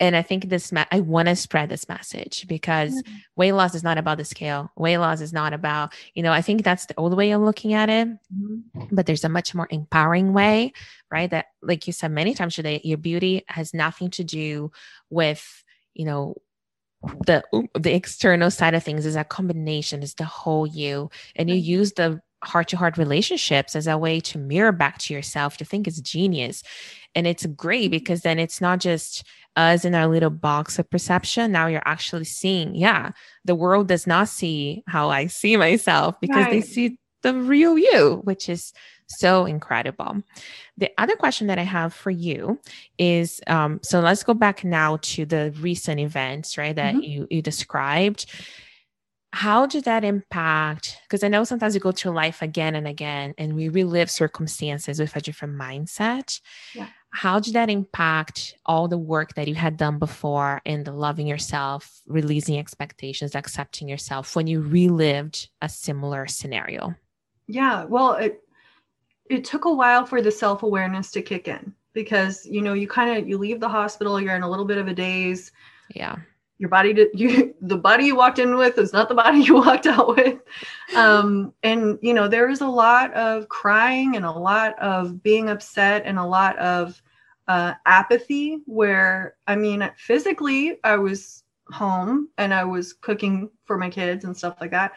And 0.00 0.16
I 0.16 0.22
think 0.22 0.48
this, 0.48 0.72
me- 0.72 0.84
I 0.90 1.00
want 1.00 1.28
to 1.28 1.36
spread 1.36 1.68
this 1.68 1.88
message 1.88 2.46
because 2.48 2.94
Mm-hmm. 2.94 3.16
weight 3.36 3.52
loss 3.52 3.74
is 3.74 3.82
not 3.84 3.98
about 3.98 4.18
the 4.18 4.24
scale. 4.24 4.72
Weight 4.76 4.98
loss 4.98 5.20
is 5.20 5.32
not 5.32 5.52
about, 5.52 5.92
you 6.14 6.22
know, 6.22 6.32
I 6.32 6.40
think 6.42 6.64
that's 6.64 6.86
the 6.86 6.94
old 6.96 7.14
way 7.16 7.32
of 7.32 7.42
looking 7.42 7.74
at 7.74 7.88
it, 7.90 8.08
Mhm. 8.34 8.62
but 8.90 9.04
there's 9.06 9.24
a 9.24 9.28
much 9.28 9.54
more 9.54 9.68
empowering 9.70 10.32
way, 10.32 10.72
right? 11.12 11.30
That, 11.30 11.46
like 11.62 11.86
you 11.86 11.92
said 11.92 12.10
many 12.10 12.34
times 12.34 12.54
today, 12.54 12.80
your 12.82 12.98
beauty 12.98 13.44
has 13.48 13.74
nothing 13.74 14.10
to 14.12 14.24
do 14.24 14.72
with, 15.10 15.44
you 15.94 16.06
know, 16.06 16.36
the 17.26 17.42
the 17.78 17.94
external 17.94 18.50
side 18.50 18.74
of 18.74 18.82
things 18.84 19.06
is 19.06 19.16
a 19.16 19.24
combination 19.24 20.02
is 20.02 20.14
the 20.14 20.24
whole 20.24 20.66
you 20.66 21.08
and 21.34 21.48
you 21.48 21.56
use 21.56 21.92
the 21.94 22.20
heart 22.42 22.68
to 22.68 22.76
heart 22.76 22.96
relationships 22.98 23.76
as 23.76 23.86
a 23.86 23.98
way 23.98 24.20
to 24.20 24.38
mirror 24.38 24.72
back 24.72 24.98
to 24.98 25.14
yourself 25.14 25.56
to 25.58 25.64
think 25.64 25.86
it's 25.86 26.00
genius. 26.00 26.62
And 27.14 27.26
it's 27.26 27.44
great 27.46 27.90
because 27.90 28.22
then 28.22 28.38
it's 28.38 28.60
not 28.60 28.78
just 28.80 29.24
us 29.56 29.84
in 29.84 29.94
our 29.94 30.06
little 30.06 30.30
box 30.30 30.78
of 30.78 30.88
perception. 30.88 31.52
Now 31.52 31.66
you're 31.66 31.82
actually 31.84 32.24
seeing 32.24 32.74
yeah 32.74 33.10
the 33.44 33.54
world 33.54 33.88
does 33.88 34.06
not 34.06 34.28
see 34.28 34.82
how 34.86 35.10
i 35.10 35.26
see 35.26 35.56
myself 35.56 36.14
because 36.20 36.46
they 36.50 36.60
see 36.60 36.98
the 37.22 37.34
real 37.34 37.76
you 37.76 38.20
which 38.24 38.48
is 38.48 38.72
so 39.08 39.44
incredible. 39.44 40.22
The 40.78 40.90
other 40.96 41.16
question 41.16 41.48
that 41.48 41.58
i 41.58 41.64
have 41.64 41.92
for 41.92 42.12
you 42.12 42.60
is 42.96 43.40
um, 43.48 43.80
so 43.82 43.98
let's 44.00 44.22
go 44.22 44.34
back 44.34 44.64
now 44.64 44.98
to 45.02 45.26
the 45.26 45.52
recent 45.60 45.98
events 46.00 46.56
right 46.56 46.76
that 46.76 46.94
Mhm. 46.94 47.02
you 47.08 47.26
you 47.28 47.42
described 47.42 48.26
how 49.32 49.64
did 49.66 49.84
that 49.84 50.02
impact 50.04 50.98
because 51.04 51.22
i 51.22 51.28
know 51.28 51.44
sometimes 51.44 51.74
we 51.74 51.80
go 51.80 51.92
through 51.92 52.12
life 52.12 52.42
again 52.42 52.74
and 52.74 52.88
again 52.88 53.32
and 53.38 53.54
we 53.54 53.68
relive 53.68 54.10
circumstances 54.10 54.98
with 54.98 55.14
a 55.16 55.20
different 55.20 55.54
mindset 55.56 56.40
Yeah. 56.74 56.88
how 57.12 57.38
did 57.38 57.54
that 57.54 57.70
impact 57.70 58.56
all 58.66 58.88
the 58.88 58.98
work 58.98 59.34
that 59.34 59.46
you 59.46 59.54
had 59.54 59.76
done 59.76 59.98
before 60.00 60.60
in 60.64 60.82
the 60.84 60.92
loving 60.92 61.26
yourself 61.28 62.00
releasing 62.06 62.58
expectations 62.58 63.34
accepting 63.36 63.88
yourself 63.88 64.34
when 64.34 64.46
you 64.48 64.60
relived 64.62 65.48
a 65.62 65.68
similar 65.68 66.26
scenario 66.26 66.94
Yeah, 67.46 67.84
well, 67.84 68.14
it 68.14 68.42
it 69.28 69.44
took 69.44 69.64
a 69.64 69.72
while 69.72 70.06
for 70.06 70.20
the 70.22 70.30
self-awareness 70.32 71.10
to 71.12 71.22
kick 71.22 71.46
in 71.46 71.72
because 71.92 72.44
you 72.46 72.62
know 72.62 72.72
you 72.74 72.88
kind 72.88 73.10
of 73.16 73.28
you 73.28 73.38
leave 73.38 73.60
the 73.60 73.68
hospital, 73.68 74.20
you're 74.20 74.34
in 74.36 74.42
a 74.42 74.50
little 74.50 74.64
bit 74.64 74.78
of 74.78 74.88
a 74.88 74.94
daze. 74.94 75.52
yeah 75.94 76.16
Your 76.60 76.68
body 76.68 76.92
did 76.92 77.08
you 77.14 77.54
the 77.62 77.78
body 77.78 78.04
you 78.04 78.14
walked 78.14 78.38
in 78.38 78.54
with 78.54 78.78
is 78.78 78.92
not 78.92 79.08
the 79.08 79.14
body 79.24 79.40
you 79.40 79.54
walked 79.56 79.86
out 79.86 80.14
with. 80.14 80.38
Um, 80.94 81.54
and 81.62 81.98
you 82.02 82.14
know 82.14 82.28
there 82.28 82.46
was 82.46 82.60
a 82.60 82.68
lot 82.68 83.12
of 83.14 83.48
crying 83.48 84.14
and 84.14 84.26
a 84.26 84.30
lot 84.30 84.78
of 84.78 85.22
being 85.22 85.48
upset 85.48 86.02
and 86.04 86.18
a 86.18 86.24
lot 86.24 86.56
of 86.58 87.02
uh, 87.48 87.72
apathy. 87.86 88.58
Where 88.66 89.36
I 89.46 89.56
mean, 89.56 89.90
physically 89.96 90.78
I 90.84 90.96
was 90.96 91.44
home 91.70 92.28
and 92.36 92.52
I 92.52 92.64
was 92.64 92.92
cooking 92.92 93.48
for 93.64 93.78
my 93.78 93.88
kids 93.88 94.24
and 94.24 94.36
stuff 94.36 94.58
like 94.60 94.72
that 94.72 94.92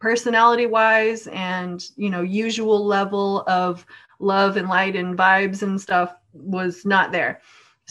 personality 0.00 0.66
wise 0.66 1.28
and 1.28 1.84
you 1.96 2.10
know 2.10 2.22
usual 2.22 2.84
level 2.84 3.42
of 3.46 3.86
love 4.18 4.56
and 4.56 4.68
light 4.68 4.96
and 4.96 5.16
vibes 5.16 5.62
and 5.62 5.80
stuff 5.80 6.14
was 6.32 6.84
not 6.84 7.12
there 7.12 7.40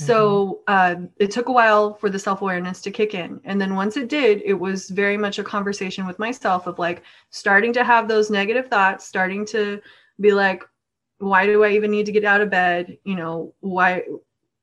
so 0.06 0.62
uh, 0.68 0.96
it 1.18 1.32
took 1.32 1.50
a 1.50 1.52
while 1.52 1.94
for 1.96 2.10
the 2.10 2.20
self-awareness 2.20 2.82
to 2.82 2.92
kick 2.92 3.14
in. 3.14 3.40
And 3.44 3.60
then 3.60 3.76
once 3.76 3.98
it 3.98 4.08
did 4.10 4.42
it 4.46 4.54
was 4.54 4.90
very 4.90 5.18
much 5.18 5.40
a 5.40 5.44
conversation 5.44 6.08
with 6.08 6.20
myself 6.20 6.68
of 6.68 6.80
like 6.80 7.04
starting 7.30 7.74
to 7.74 7.84
have 7.84 8.08
those 8.08 8.30
negative 8.30 8.68
thoughts 8.68 9.06
starting 9.06 9.46
to 9.48 9.82
be 10.20 10.34
like 10.34 10.64
why 11.20 11.46
do 11.46 11.64
i 11.64 11.70
even 11.72 11.92
need 11.92 12.06
to 12.06 12.12
get 12.14 12.24
out 12.24 12.42
of 12.42 12.50
bed? 12.50 12.98
You 13.04 13.16
know 13.16 13.54
why 13.60 14.04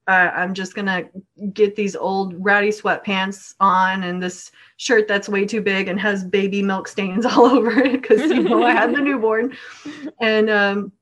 uh, 0.09 0.31
i'm 0.35 0.55
just 0.55 0.75
gonna 0.75 1.05
get 1.53 1.77
these 1.77 1.96
old 1.96 2.35
ratty 2.38 2.68
sweatpants 2.68 3.55
on 3.61 4.05
and 4.05 4.22
this 4.22 4.53
shirt 4.77 5.09
that's 5.09 5.29
way 5.29 5.44
too 5.44 5.61
big 5.61 5.88
and 5.88 6.01
has 6.01 6.25
baby 6.25 6.62
milk 6.62 6.88
stains 6.88 7.27
all 7.27 7.46
over 7.46 7.79
it 7.81 8.01
because 8.01 8.31
you 8.31 8.42
know 8.42 8.62
I 8.62 8.72
had 8.72 8.94
the 8.94 9.01
newborn, 9.09 9.57
and 10.20 10.49
um, 10.49 10.92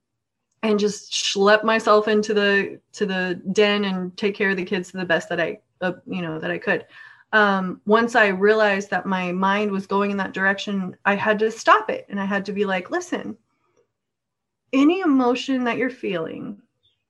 and 0.65 0.79
just 0.79 1.13
schlep 1.13 1.63
myself 1.63 2.09
into 2.09 2.33
the 2.35 2.81
to 2.95 3.07
the 3.07 3.41
den 3.53 3.85
and 3.85 4.17
take 4.17 4.35
care 4.35 4.51
of 4.51 4.57
the 4.57 4.65
kids 4.65 4.91
to 4.91 4.97
the 4.97 5.05
best 5.05 5.29
that 5.29 5.41
I 5.41 5.61
uh, 5.83 5.93
you 6.07 6.23
know 6.23 6.41
that 6.41 6.51
I 6.51 6.59
could. 6.59 6.87
Um, 7.33 7.81
once 7.85 8.15
I 8.15 8.29
realized 8.29 8.91
that 8.91 9.07
my 9.07 9.33
mind 9.33 9.71
was 9.71 9.87
going 9.87 10.11
in 10.11 10.17
that 10.19 10.33
direction, 10.33 10.97
I 11.05 11.17
had 11.17 11.39
to 11.41 11.51
stop 11.51 11.91
it 11.91 12.07
and 12.09 12.21
I 12.21 12.25
had 12.25 12.45
to 12.47 12.53
be 12.53 12.65
like, 12.65 12.91
listen, 12.91 13.37
any 14.73 15.01
emotion 15.01 15.65
that 15.65 15.77
you're 15.77 15.91
feeling 15.91 16.63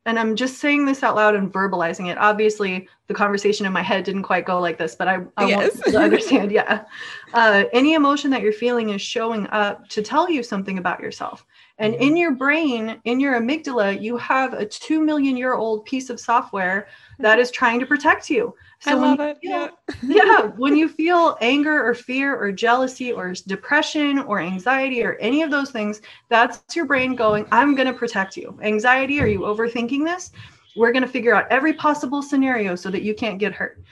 and 0.07 0.19
I'm 0.19 0.37
just 0.37 0.59
saying 0.59 0.85
this 0.85 1.03
out 1.03 1.17
loud 1.17 1.35
and 1.35 1.51
verbalizing 1.53 2.11
it. 2.11 2.19
Obviously, 2.19 2.89
the 3.07 3.15
conversation 3.15 3.65
in 3.65 3.73
my 3.73 3.81
head 3.81 4.05
didn't 4.05 4.25
quite 4.25 4.45
go 4.45 4.61
like 4.61 4.77
this, 4.77 4.95
but 4.95 5.09
I, 5.09 5.21
I 5.39 5.47
Yes. 5.47 5.75
want 5.77 5.85
to 5.87 5.99
understand. 5.99 6.53
Yeah. 6.55 6.85
Uh, 7.33 7.65
any 7.73 7.95
emotion 7.95 8.31
that 8.31 8.43
you're 8.43 8.53
feeling 8.53 8.91
is 8.91 9.01
showing 9.01 9.47
up 9.49 9.89
to 9.89 10.03
tell 10.03 10.29
you 10.31 10.43
something 10.43 10.77
about 10.79 11.01
yourself. 11.01 11.47
And 11.79 11.95
mm-hmm. 11.95 12.03
in 12.03 12.17
your 12.17 12.35
brain, 12.35 13.01
in 13.05 13.19
your 13.19 13.41
amygdala, 13.41 14.01
you 14.01 14.17
have 14.17 14.55
a 14.55 14.65
two 14.65 15.01
million 15.01 15.37
year 15.37 15.55
old 15.55 15.85
piece 15.85 16.09
of 16.09 16.21
software 16.21 16.87
that 17.19 17.39
is 17.39 17.51
trying 17.51 17.81
to 17.81 17.87
protect 17.87 18.31
you. 18.31 18.55
i 18.87 18.93
love 18.95 19.19
you 19.19 19.25
it. 19.25 19.39
feel- 19.41 19.51
yeah. 19.51 20.25
Yeah. 20.25 20.43
When 20.57 20.77
you 20.77 20.89
feel 20.89 21.39
anger 21.41 21.85
or 21.85 21.95
fear 21.95 22.37
or 22.37 22.53
jealousy 22.53 23.13
or 23.13 23.33
depression 23.47 24.19
or 24.21 24.41
anxiety 24.41 25.03
or 25.03 25.15
any 25.21 25.43
of 25.43 25.51
those 25.51 25.71
things 25.71 26.03
that's 26.29 26.77
your 26.77 26.85
brain 26.85 27.15
going 27.15 27.47
i'm 27.51 27.75
going 27.75 27.87
to 27.87 27.95
protect 27.95 28.37
you. 28.37 28.59
Anxiety 28.63 29.21
are 29.21 29.27
you 29.27 29.41
overthinking 29.41 30.05
this? 30.05 30.33
We're 30.77 30.93
going 30.93 31.05
to 31.05 31.09
figure 31.09 31.35
out 31.35 31.47
every 31.51 31.73
possible 31.73 32.21
scenario 32.21 32.75
so 32.75 32.91
that 32.91 33.03
you 33.03 33.15
can't 33.15 33.39
get 33.39 33.53
hurt. 33.53 33.83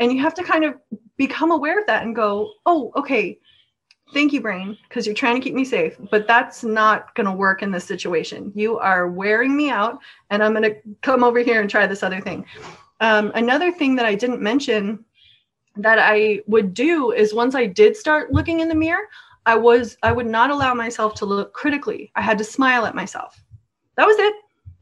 And 0.00 0.12
you 0.12 0.20
have 0.20 0.34
to 0.34 0.42
kind 0.42 0.64
of 0.64 0.74
become 1.16 1.52
aware 1.52 1.78
of 1.80 1.86
that 1.86 2.02
and 2.02 2.14
go 2.14 2.52
oh 2.66 2.92
okay 2.96 3.38
thank 4.12 4.32
you 4.32 4.40
brain 4.40 4.76
because 4.88 5.06
you're 5.06 5.14
trying 5.14 5.34
to 5.34 5.40
keep 5.40 5.54
me 5.54 5.64
safe 5.64 5.96
but 6.10 6.26
that's 6.26 6.64
not 6.64 7.14
going 7.14 7.26
to 7.26 7.32
work 7.32 7.62
in 7.62 7.70
this 7.70 7.84
situation 7.84 8.52
you 8.54 8.78
are 8.78 9.08
wearing 9.08 9.56
me 9.56 9.70
out 9.70 9.98
and 10.30 10.42
i'm 10.42 10.52
going 10.52 10.62
to 10.62 10.76
come 11.02 11.24
over 11.24 11.40
here 11.40 11.60
and 11.60 11.70
try 11.70 11.86
this 11.86 12.02
other 12.02 12.20
thing 12.20 12.44
um, 13.00 13.32
another 13.34 13.72
thing 13.72 13.96
that 13.96 14.06
i 14.06 14.14
didn't 14.14 14.40
mention 14.40 15.04
that 15.76 15.98
I 15.98 16.40
would 16.46 16.74
do 16.74 17.12
is 17.12 17.34
once 17.34 17.54
I 17.54 17.66
did 17.66 17.96
start 17.96 18.32
looking 18.32 18.60
in 18.60 18.68
the 18.68 18.74
mirror, 18.74 19.08
I 19.46 19.56
was 19.56 19.96
I 20.02 20.12
would 20.12 20.26
not 20.26 20.50
allow 20.50 20.74
myself 20.74 21.14
to 21.16 21.26
look 21.26 21.52
critically. 21.52 22.12
I 22.14 22.22
had 22.22 22.38
to 22.38 22.44
smile 22.44 22.86
at 22.86 22.94
myself. 22.94 23.42
That 23.96 24.06
was 24.06 24.16
it. 24.18 24.34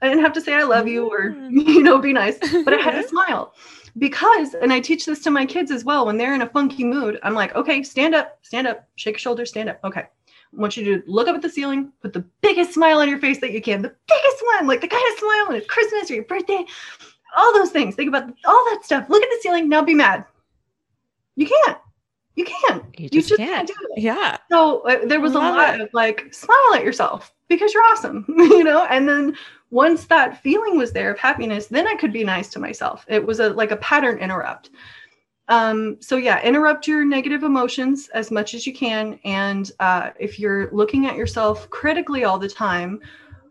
I 0.03 0.09
didn't 0.09 0.23
have 0.23 0.33
to 0.35 0.41
say 0.41 0.55
I 0.55 0.63
love 0.63 0.89
you 0.89 1.11
or 1.11 1.31
Mm. 1.31 1.51
you 1.67 1.83
know 1.83 1.99
be 1.99 2.13
nice, 2.13 2.39
but 2.39 2.75
I 2.75 2.79
had 2.79 3.01
to 3.01 3.09
smile. 3.09 3.55
Because 3.99 4.55
and 4.55 4.73
I 4.73 4.81
teach 4.81 5.05
this 5.07 5.21
to 5.25 5.31
my 5.31 5.45
kids 5.47 5.71
as 5.71 5.85
well 5.85 6.07
when 6.07 6.17
they're 6.17 6.35
in 6.35 6.43
a 6.43 6.49
funky 6.49 6.85
mood, 6.85 7.19
I'm 7.23 7.35
like, 7.35 7.55
"Okay, 7.55 7.83
stand 7.83 8.15
up, 8.15 8.39
stand 8.43 8.67
up, 8.67 8.89
shake 8.97 9.15
your 9.15 9.19
shoulders, 9.21 9.51
stand 9.51 9.69
up." 9.69 9.81
Okay. 9.85 10.03
I 10.03 10.61
want 10.61 10.77
you 10.77 10.85
to 10.85 11.03
look 11.07 11.29
up 11.29 11.37
at 11.37 11.43
the 11.43 11.49
ceiling, 11.49 11.93
put 12.03 12.13
the 12.13 12.25
biggest 12.41 12.75
smile 12.75 12.99
on 12.99 13.09
your 13.09 13.21
face 13.21 13.39
that 13.41 13.53
you 13.53 13.63
can, 13.63 13.83
the 13.83 13.95
biggest 14.09 14.45
one, 14.57 14.67
like 14.67 14.81
the 14.81 14.89
kind 14.89 15.05
of 15.13 15.19
smile 15.19 15.47
when 15.49 15.57
it's 15.57 15.67
Christmas 15.69 16.11
or 16.11 16.15
your 16.15 16.25
birthday, 16.25 16.65
all 17.37 17.55
those 17.55 17.71
things. 17.71 17.95
Think 17.95 18.09
about 18.09 18.25
all 18.45 18.65
that 18.71 18.81
stuff. 18.85 19.09
Look 19.09 19.23
at 19.23 19.29
the 19.29 19.39
ceiling. 19.43 19.69
Now 19.69 19.83
be 19.83 19.95
mad. 19.95 20.25
You 21.37 21.47
can't. 21.47 21.79
You 22.37 22.45
can't. 22.45 22.85
you 22.99 23.05
You 23.05 23.09
just, 23.11 23.29
just 23.29 23.39
can't 23.39 23.67
can't 23.67 23.69
do 23.69 23.75
it. 23.97 24.03
yeah 24.03 24.39
So 24.51 24.81
uh, 24.89 25.05
there 25.07 25.21
was 25.21 25.35
a 25.35 25.39
lot 25.39 25.75
it. 25.75 25.81
of 25.83 25.89
like, 25.93 26.33
smile 26.35 26.75
at 26.75 26.83
yourself 26.85 27.33
because 27.49 27.73
you're 27.75 27.85
awesome, 27.85 28.25
you 28.29 28.65
know? 28.65 28.85
And 28.87 29.09
then 29.09 29.37
once 29.71 30.05
that 30.07 30.43
feeling 30.43 30.77
was 30.77 30.93
there 30.93 31.13
of 31.13 31.19
happiness, 31.19 31.67
then 31.67 31.87
I 31.87 31.95
could 31.95 32.13
be 32.13 32.25
nice 32.25 32.49
to 32.51 32.59
myself. 32.59 33.05
It 33.09 33.25
was 33.25 33.41
a 33.41 33.51
like 33.51 33.71
a 33.71 33.77
pattern 33.77 34.19
interrupt. 34.19 34.71
Um, 35.49 35.97
so 36.01 36.17
yeah, 36.17 36.41
interrupt 36.43 36.87
your 36.87 37.05
negative 37.05 37.43
emotions 37.43 38.09
as 38.15 38.31
much 38.31 38.55
as 38.55 38.67
you 38.67 38.73
can. 38.73 39.19
And 39.25 39.71
uh, 39.81 40.11
if 40.19 40.39
you're 40.39 40.71
looking 40.73 41.07
at 41.07 41.17
yourself 41.17 41.69
critically 41.71 42.25
all 42.25 42.39
the 42.39 42.49
time, 42.49 43.01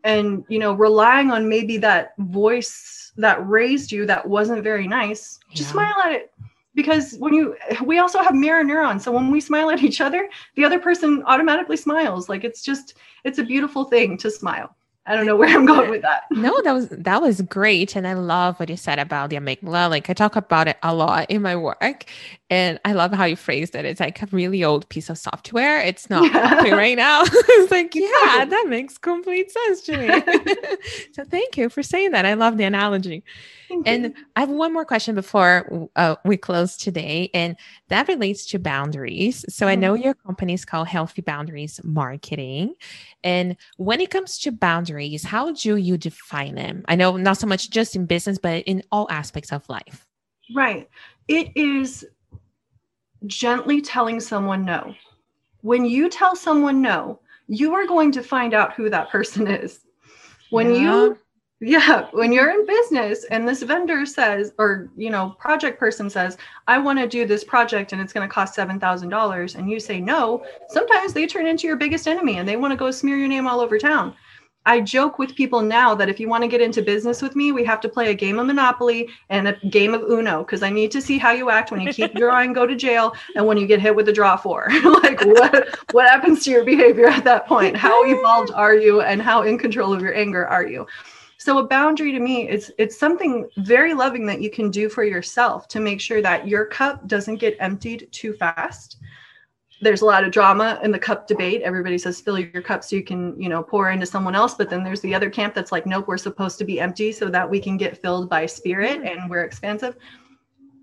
and 0.03 0.45
you 0.47 0.59
know, 0.59 0.73
relying 0.73 1.31
on 1.31 1.49
maybe 1.49 1.77
that 1.77 2.13
voice 2.17 3.11
that 3.17 3.45
raised 3.47 3.91
you 3.91 4.05
that 4.05 4.25
wasn't 4.25 4.63
very 4.63 4.87
nice, 4.87 5.39
just 5.53 5.71
smile 5.71 5.95
at 6.05 6.13
it. 6.13 6.31
Because 6.75 7.15
when 7.17 7.33
you, 7.33 7.57
we 7.83 7.97
also 7.97 8.19
have 8.19 8.33
mirror 8.33 8.63
neurons. 8.63 9.03
So 9.03 9.11
when 9.11 9.31
we 9.31 9.41
smile 9.41 9.69
at 9.69 9.83
each 9.83 9.99
other, 9.99 10.29
the 10.55 10.63
other 10.63 10.79
person 10.79 11.23
automatically 11.25 11.75
smiles. 11.75 12.29
Like 12.29 12.45
it's 12.45 12.61
just, 12.61 12.93
it's 13.25 13.39
a 13.39 13.43
beautiful 13.43 13.83
thing 13.85 14.17
to 14.19 14.31
smile. 14.31 14.73
I 15.05 15.15
don't 15.15 15.25
know 15.25 15.35
where 15.35 15.49
I'm 15.49 15.65
going 15.65 15.89
with 15.89 16.03
that. 16.03 16.23
No, 16.31 16.61
that 16.63 16.73
was 16.73 16.89
that 16.89 17.21
was 17.21 17.41
great, 17.41 17.95
and 17.95 18.07
I 18.07 18.13
love 18.13 18.59
what 18.59 18.69
you 18.69 18.77
said 18.77 18.99
about 18.99 19.29
the 19.31 19.37
amygdala. 19.37 19.89
Like 19.89 20.09
I 20.09 20.13
talk 20.13 20.35
about 20.35 20.67
it 20.67 20.77
a 20.83 20.93
lot 20.93 21.29
in 21.31 21.41
my 21.41 21.55
work, 21.55 22.05
and 22.49 22.79
I 22.83 22.93
love 22.93 23.13
how 23.13 23.25
you 23.25 23.35
phrased 23.35 23.75
it. 23.75 23.85
It's 23.85 23.99
like 23.99 24.21
a 24.21 24.25
really 24.31 24.63
old 24.63 24.89
piece 24.89 25.09
of 25.09 25.17
software. 25.17 25.79
It's 25.81 26.09
not 26.09 26.31
Yeah. 26.31 26.69
right 26.73 26.97
now. 26.97 27.23
it's 27.25 27.71
like, 27.71 27.93
yeah, 27.93 28.45
that 28.45 28.65
makes 28.67 28.97
complete 28.97 29.51
sense 29.51 29.81
to 29.81 29.97
me. 29.97 30.07
so 31.13 31.23
thank 31.25 31.57
you 31.57 31.69
for 31.69 31.83
saying 31.83 32.11
that. 32.11 32.25
I 32.25 32.33
love 32.33 32.57
the 32.57 32.63
analogy. 32.63 33.23
Thank 33.67 33.85
you. 33.87 33.93
And 33.93 34.13
I 34.35 34.39
have 34.39 34.49
one 34.49 34.73
more 34.73 34.83
question 34.85 35.13
before 35.13 35.89
uh, 35.95 36.15
we 36.25 36.37
close 36.37 36.75
today, 36.75 37.29
and 37.35 37.55
that 37.89 38.07
relates 38.07 38.47
to 38.47 38.57
boundaries. 38.57 39.45
So 39.47 39.67
I 39.67 39.75
know 39.75 39.93
your 39.93 40.15
company 40.15 40.53
is 40.53 40.65
called 40.65 40.87
Healthy 40.87 41.21
Boundaries 41.21 41.79
Marketing. 41.83 42.73
And 43.23 43.57
when 43.77 44.01
it 44.01 44.09
comes 44.09 44.39
to 44.39 44.51
boundaries, 44.51 45.23
how 45.23 45.51
do 45.51 45.75
you 45.75 45.99
define 45.99 46.55
them? 46.55 46.83
I 46.87 46.95
know 46.95 47.15
not 47.15 47.37
so 47.37 47.45
much 47.45 47.69
just 47.69 47.95
in 47.95 48.07
business, 48.07 48.39
but 48.39 48.63
in 48.63 48.81
all 48.91 49.07
aspects 49.11 49.51
of 49.51 49.69
life. 49.69 50.07
Right. 50.55 50.89
It 51.27 51.51
is 51.55 52.05
gently 53.27 53.81
telling 53.81 54.19
someone 54.19 54.65
no. 54.65 54.95
When 55.61 55.85
you 55.85 56.09
tell 56.09 56.35
someone 56.35 56.81
no, 56.81 57.19
you 57.47 57.73
are 57.73 57.87
going 57.87 58.11
to 58.13 58.23
find 58.23 58.53
out 58.53 58.73
who 58.73 58.89
that 58.89 59.09
person 59.09 59.47
is. 59.47 59.81
When 60.49 60.73
yeah. 60.73 60.81
you 60.81 61.17
yeah, 61.61 62.07
when 62.11 62.31
you're 62.31 62.51
in 62.51 62.65
business 62.65 63.25
and 63.25 63.45
this 63.45 63.63
vendor 63.63 64.05
says 64.05 64.53
or 64.57 64.89
you 64.95 65.09
know, 65.09 65.35
project 65.39 65.77
person 65.77 66.09
says, 66.09 66.37
"I 66.67 66.77
want 66.77 66.99
to 66.99 67.07
do 67.07 67.25
this 67.25 67.43
project 67.43 67.91
and 67.91 68.01
it's 68.01 68.13
going 68.13 68.27
to 68.27 68.33
cost 68.33 68.57
$7,000." 68.57 69.55
and 69.55 69.69
you 69.69 69.79
say 69.79 69.99
no, 69.99 70.45
sometimes 70.69 71.11
they 71.13 71.27
turn 71.27 71.47
into 71.47 71.67
your 71.67 71.75
biggest 71.75 72.07
enemy 72.07 72.37
and 72.37 72.47
they 72.47 72.55
want 72.55 72.71
to 72.71 72.77
go 72.77 72.91
smear 72.91 73.17
your 73.17 73.27
name 73.27 73.45
all 73.45 73.59
over 73.59 73.77
town. 73.77 74.15
I 74.65 74.81
joke 74.81 75.17
with 75.17 75.35
people 75.35 75.61
now 75.61 75.95
that 75.95 76.09
if 76.09 76.19
you 76.19 76.27
want 76.27 76.43
to 76.43 76.47
get 76.47 76.61
into 76.61 76.81
business 76.81 77.21
with 77.21 77.35
me, 77.35 77.51
we 77.51 77.63
have 77.63 77.79
to 77.81 77.89
play 77.89 78.11
a 78.11 78.13
game 78.13 78.37
of 78.39 78.45
Monopoly 78.45 79.09
and 79.29 79.47
a 79.47 79.53
game 79.69 79.93
of 79.93 80.03
Uno 80.03 80.43
because 80.43 80.61
I 80.63 80.69
need 80.69 80.91
to 80.91 81.01
see 81.01 81.17
how 81.17 81.31
you 81.31 81.49
act 81.49 81.71
when 81.71 81.81
you 81.81 81.93
keep 81.93 82.13
drawing, 82.13 82.53
go 82.53 82.67
to 82.67 82.75
jail, 82.75 83.15
and 83.35 83.47
when 83.47 83.57
you 83.57 83.65
get 83.65 83.79
hit 83.79 83.95
with 83.95 84.09
a 84.09 84.13
draw 84.13 84.35
four. 84.35 84.67
like 84.83 85.25
what 85.25 85.79
what 85.91 86.09
happens 86.09 86.43
to 86.43 86.51
your 86.51 86.63
behavior 86.63 87.07
at 87.07 87.23
that 87.23 87.47
point? 87.47 87.75
How 87.77 88.03
evolved 88.05 88.51
are 88.51 88.75
you, 88.75 89.01
and 89.01 89.21
how 89.21 89.43
in 89.43 89.57
control 89.57 89.93
of 89.93 90.01
your 90.01 90.13
anger 90.13 90.45
are 90.45 90.67
you? 90.67 90.85
So 91.37 91.57
a 91.59 91.63
boundary 91.63 92.11
to 92.11 92.19
me 92.19 92.49
is 92.49 92.71
it's 92.77 92.99
something 92.99 93.49
very 93.57 93.93
loving 93.93 94.25
that 94.25 94.41
you 94.41 94.51
can 94.51 94.69
do 94.69 94.89
for 94.89 95.05
yourself 95.05 95.69
to 95.69 95.79
make 95.79 96.01
sure 96.01 96.21
that 96.21 96.47
your 96.49 96.65
cup 96.65 97.07
doesn't 97.07 97.37
get 97.37 97.55
emptied 97.61 98.09
too 98.11 98.33
fast 98.33 98.97
there's 99.81 100.01
a 100.01 100.05
lot 100.05 100.23
of 100.23 100.31
drama 100.31 100.79
in 100.83 100.91
the 100.91 100.99
cup 100.99 101.27
debate. 101.27 101.61
Everybody 101.61 101.97
says 101.97 102.19
fill 102.19 102.37
your 102.37 102.61
cup 102.61 102.83
so 102.83 102.95
you 102.95 103.03
can, 103.03 103.39
you 103.41 103.47
know, 103.47 103.63
pour 103.63 103.91
into 103.91 104.05
someone 104.05 104.35
else. 104.35 104.53
But 104.53 104.69
then 104.69 104.83
there's 104.83 105.01
the 105.01 105.15
other 105.15 105.29
camp 105.29 105.53
that's 105.53 105.71
like, 105.71 105.85
nope, 105.85 106.07
we're 106.07 106.17
supposed 106.17 106.57
to 106.59 106.65
be 106.65 106.79
empty 106.79 107.11
so 107.11 107.29
that 107.29 107.49
we 107.49 107.59
can 107.59 107.77
get 107.77 107.97
filled 107.97 108.29
by 108.29 108.45
spirit 108.45 109.01
mm. 109.01 109.09
and 109.09 109.29
we're 109.29 109.43
expansive. 109.43 109.95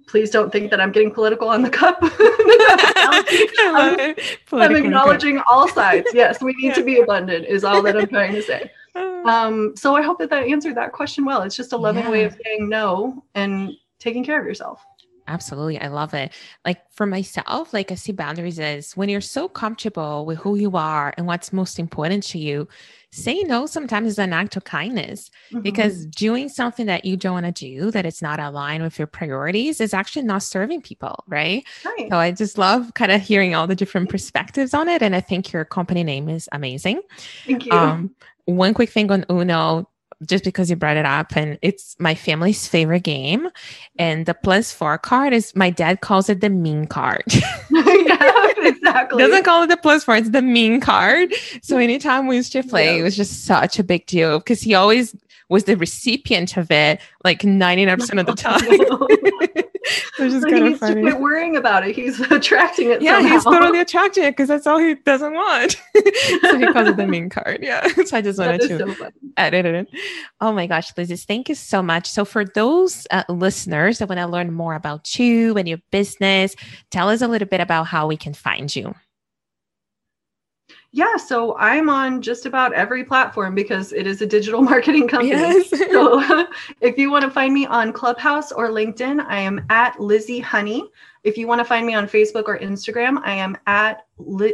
Please 0.07 0.31
don't 0.31 0.53
think 0.53 0.71
that 0.71 0.81
I'm 0.81 0.93
getting 0.93 1.11
political 1.11 1.49
on 1.49 1.63
the 1.63 1.71
cup. 1.71 1.99
I'm, 3.73 4.15
I'm, 4.53 4.77
acknowledging 4.77 5.43
all 5.51 5.69
sides. 5.69 6.07
Yes, 6.15 6.41
we 6.41 6.55
need 6.55 6.75
to 6.77 6.85
be 6.85 7.01
abundant, 7.01 7.47
is 7.47 7.65
all 7.65 7.83
that 7.83 7.97
I'm 7.97 8.07
trying 8.07 8.33
to 8.33 8.43
say. 8.43 8.71
Um, 9.27 9.75
so 9.77 9.95
I 9.95 10.01
hope 10.01 10.19
that 10.21 10.31
that 10.31 10.45
answered 10.45 10.77
that 10.77 10.93
question 10.93 11.27
well. 11.27 11.43
It's 11.43 11.57
just 11.57 11.75
a 11.75 11.77
loving 11.77 12.05
yeah. 12.05 12.11
way 12.11 12.25
of 12.25 12.39
saying 12.45 12.67
no 12.67 13.25
and 13.35 13.73
taking 13.99 14.25
care 14.25 14.41
of 14.41 14.47
yourself. 14.47 14.83
Absolutely. 15.29 15.81
I 15.81 15.89
love 15.89 16.15
it. 16.15 16.33
Like 16.65 16.81
for 16.93 17.07
myself, 17.07 17.73
like 17.73 17.91
I 17.91 17.95
see 17.95 18.13
boundaries 18.13 18.61
as 18.61 18.97
when 18.97 19.09
you're 19.09 19.21
so 19.21 19.49
comfortable 19.49 20.25
with 20.25 20.39
who 20.39 20.57
you 20.57 20.77
are 20.77 21.13
and 21.17 21.27
what's 21.27 21.53
most 21.53 21.79
important 21.79 22.23
to 22.25 22.39
you, 22.39 22.69
saying 23.11 23.49
no 23.49 23.67
sometimes 23.67 24.09
is 24.09 24.19
an 24.19 24.33
act 24.33 24.57
of 24.57 24.65
kindness 24.65 25.31
mm-hmm. 25.51 25.63
because 25.63 26.07
doing 26.07 26.49
something 26.49 26.87
that 26.87 27.05
you 27.05 27.17
don't 27.17 27.33
want 27.33 27.47
to 27.47 27.53
do, 27.53 27.91
that 27.91 28.07
it's 28.07 28.23
not 28.23 28.39
aligned 28.39 28.83
with 28.83 28.99
your 28.99 29.07
priorities, 29.07 29.81
is 29.81 29.95
actually 29.95 30.23
not 30.23 30.43
serving 30.43 30.83
people. 30.83 31.25
Right? 31.27 31.65
right. 31.85 32.09
So 32.11 32.17
I 32.17 32.31
just 32.31 32.57
love 32.59 32.95
kind 32.95 33.11
of 33.11 33.21
hearing 33.21 33.55
all 33.55 33.67
the 33.67 33.77
different 33.77 34.09
perspectives 34.09 34.75
on 34.75 34.89
it. 34.89 35.03
And 35.03 35.17
I 35.17 35.21
think 35.21 35.53
your 35.53 35.65
company 35.65 36.05
name 36.05 36.29
is 36.29 36.49
amazing. 36.53 37.01
Thank 37.47 37.67
you. 37.67 37.73
Um, 37.73 38.15
one 38.45 38.75
quick 38.75 38.91
thing 38.91 39.11
on 39.11 39.25
Uno 39.29 39.89
just 40.25 40.45
because 40.45 40.71
you 40.71 40.77
brought 40.77 40.97
it 40.97 41.05
up 41.05 41.37
and 41.37 41.59
it's 41.63 41.97
my 41.99 42.15
family's 42.15 42.67
favorite 42.67 43.03
game. 43.03 43.49
And 43.99 44.27
the 44.27 44.35
plus 44.35 44.73
four 44.73 44.99
card 44.99 45.33
is 45.33 45.55
my 45.55 45.71
dad 45.71 46.01
calls 46.01 46.29
it 46.29 46.41
the 46.41 46.51
mean 46.51 46.87
card. 46.87 47.25
Yeah 47.71 48.37
exactly. 48.67 49.23
Doesn't 49.23 49.45
call 49.45 49.63
it 49.63 49.69
the 49.69 49.77
plus 49.77 50.05
four 50.05 50.17
it's 50.17 50.31
the 50.31 50.43
mean 50.43 50.81
card. 50.81 51.33
So 51.63 51.79
anytime 51.79 52.27
we 52.27 52.37
used 52.37 52.53
to 52.53 52.63
play 52.63 52.95
yeah. 52.95 53.01
it 53.01 53.03
was 53.03 53.17
just 53.17 53.45
such 53.45 53.79
a 53.79 53.85
big 53.85 54.07
deal 54.07 54.39
because 54.39 54.61
he 54.61 54.75
always 54.75 55.15
was 55.49 55.65
the 55.65 55.77
recipient 55.77 56.57
of 56.57 56.71
it 56.71 57.01
like 57.25 57.43
99% 57.43 58.21
of 58.21 58.27
the 58.27 58.35
time 59.63 59.67
which 60.19 60.33
is 60.33 60.45
kind 60.45 60.67
of 60.67 60.79
funny. 60.79 61.03
quit 61.03 61.21
worrying 61.21 61.57
about 61.57 61.87
it. 61.87 61.95
He's 61.95 62.21
attracting 62.31 62.91
it. 62.91 63.03
Yeah, 63.03 63.19
somehow. 63.19 63.35
he's 63.35 63.45
totally 63.45 63.81
attracting 63.81 64.25
it 64.25 64.31
because 64.33 64.49
that's 64.49 64.67
all 64.67 64.79
he 64.79 64.95
doesn't 64.95 65.33
want. 65.33 65.73
so 66.43 66.59
he 66.59 66.73
calls 66.73 66.89
it 66.89 66.97
the 66.97 67.07
mean 67.07 67.29
card. 67.29 67.61
Yeah. 67.63 67.87
So 67.87 68.17
I 68.17 68.21
just 68.21 68.39
wanted 68.39 68.63
to 68.63 68.97
so 68.97 69.11
edit 69.37 69.67
it. 69.67 69.89
Oh 70.41 70.53
my 70.53 70.67
gosh, 70.67 70.93
Lizzie, 70.97 71.17
thank 71.17 71.49
you 71.49 71.55
so 71.55 71.83
much. 71.83 72.09
So 72.09 72.25
for 72.25 72.45
those 72.45 73.07
uh, 73.11 73.25
listeners 73.29 73.99
that 73.99 74.09
want 74.09 74.19
to 74.19 74.27
learn 74.27 74.53
more 74.53 74.75
about 74.75 75.19
you 75.19 75.57
and 75.57 75.69
your 75.69 75.79
business, 75.91 76.55
tell 76.91 77.09
us 77.09 77.23
a 77.23 77.29
little 77.29 77.49
bit 77.49 77.61
about 77.61 77.87
how 77.87 78.07
we 78.07 78.17
can 78.17 78.35
find 78.35 78.75
you. 78.75 78.95
Yeah, 80.97 81.19
so 81.19 81.55
I'm 81.59 81.91
on 81.91 82.23
just 82.23 82.47
about 82.47 82.73
every 82.73 83.05
platform 83.05 83.55
because 83.55 83.93
it 83.93 84.07
is 84.07 84.23
a 84.23 84.27
digital 84.27 84.63
marketing 84.73 85.09
company. 85.09 85.29
Yes. 85.33 85.69
so 85.93 86.47
if 86.81 86.97
you 86.97 87.11
want 87.11 87.23
to 87.23 87.31
find 87.31 87.53
me 87.53 87.67
on 87.67 87.93
Clubhouse 87.93 88.51
or 88.51 88.71
LinkedIn, 88.71 89.23
I 89.27 89.41
am 89.41 89.67
at 89.69 90.01
Lizzie 90.01 90.41
Honey. 90.41 90.89
If 91.27 91.37
you 91.37 91.49
want 91.49 91.59
to 91.59 91.65
find 91.65 91.85
me 91.85 91.93
on 91.93 92.07
Facebook 92.07 92.45
or 92.47 92.57
Instagram, 92.57 93.21
I 93.25 93.33
am 93.33 93.59
at 93.67 94.07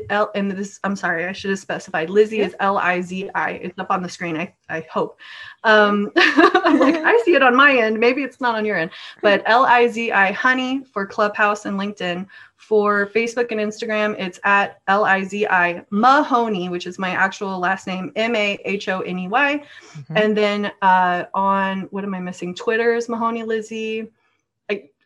L 0.09 0.31
and 0.35 0.51
this 0.51 0.81
I'm 0.83 0.97
sorry, 0.97 1.27
I 1.27 1.33
should 1.33 1.51
have 1.51 1.59
specified. 1.59 2.09
Lizzie 2.09 2.41
is 2.41 2.57
L 2.61 2.79
I 2.79 3.03
Z 3.03 3.29
I. 3.35 3.51
It's 3.51 3.79
up 3.79 3.91
on 3.91 4.03
the 4.03 4.09
screen, 4.09 4.39
I, 4.39 4.55
I 4.71 4.87
hope. 4.91 5.21
Um, 5.65 6.11
I'm 6.17 6.79
like, 6.79 6.95
I 6.97 7.21
see 7.27 7.35
it 7.35 7.43
on 7.43 7.55
my 7.55 7.77
end. 7.77 8.01
Maybe 8.01 8.23
it's 8.23 8.41
not 8.41 8.55
on 8.55 8.65
your 8.65 8.79
end, 8.79 8.91
but 9.21 9.43
L 9.47 9.67
I 9.67 9.87
Z 9.87 10.13
I 10.13 10.33
Honey 10.33 10.83
for 10.83 11.05
Clubhouse 11.05 11.67
and 11.67 11.79
LinkedIn. 11.79 12.27
For 12.57 13.11
Facebook 13.15 13.51
and 13.51 13.61
Instagram, 13.61 14.19
it's 14.19 14.41
at 14.45 14.81
L 14.87 15.05
I 15.05 15.25
Z 15.25 15.47
I 15.49 15.85
Mahoney, 15.91 16.71
which 16.71 16.87
is 16.87 16.99
my 16.99 17.11
actual 17.11 17.59
last 17.59 17.87
name, 17.87 18.13
M 18.17 18.35
A 18.35 18.59
H 18.65 18.89
O 18.89 19.01
N 19.03 19.19
E 19.19 19.29
Y. 19.29 19.63
Mm-hmm. 19.93 20.17
And 20.17 20.35
then 20.35 20.73
uh, 20.81 21.25
on 21.35 21.83
what 21.91 22.03
am 22.03 22.15
I 22.15 22.21
missing? 22.21 22.55
Twitter 22.55 22.95
is 22.95 23.11
Mahoney 23.11 23.43
Lizzie. 23.43 24.11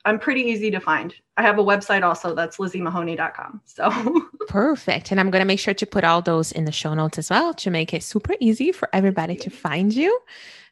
I'm 0.07 0.21
pretty 0.21 0.43
easy 0.43 0.71
to 0.71 0.79
find. 0.79 1.15
I 1.37 1.43
have 1.43 1.59
a 1.59 1.65
website 1.65 2.03
also 2.03 2.35
that's 2.35 2.59
lizziemahoney.com. 2.59 3.61
So 3.65 3.91
perfect. 4.49 5.11
And 5.11 5.19
I'm 5.21 5.31
going 5.31 5.41
to 5.41 5.47
make 5.47 5.59
sure 5.59 5.75
to 5.75 5.87
put 5.87 6.05
all 6.05 6.23
those 6.23 6.53
in 6.53 6.65
the 6.65 6.73
show 6.73 6.95
notes 6.95 7.19
as 7.19 7.29
well 7.29 7.53
to 7.55 7.71
make 7.71 7.93
it 7.93 8.05
super 8.05 8.35
easy 8.41 8.71
for 8.71 8.89
everybody 8.93 9.35
to 9.37 9.51
find 9.51 9.93
you. 9.93 10.19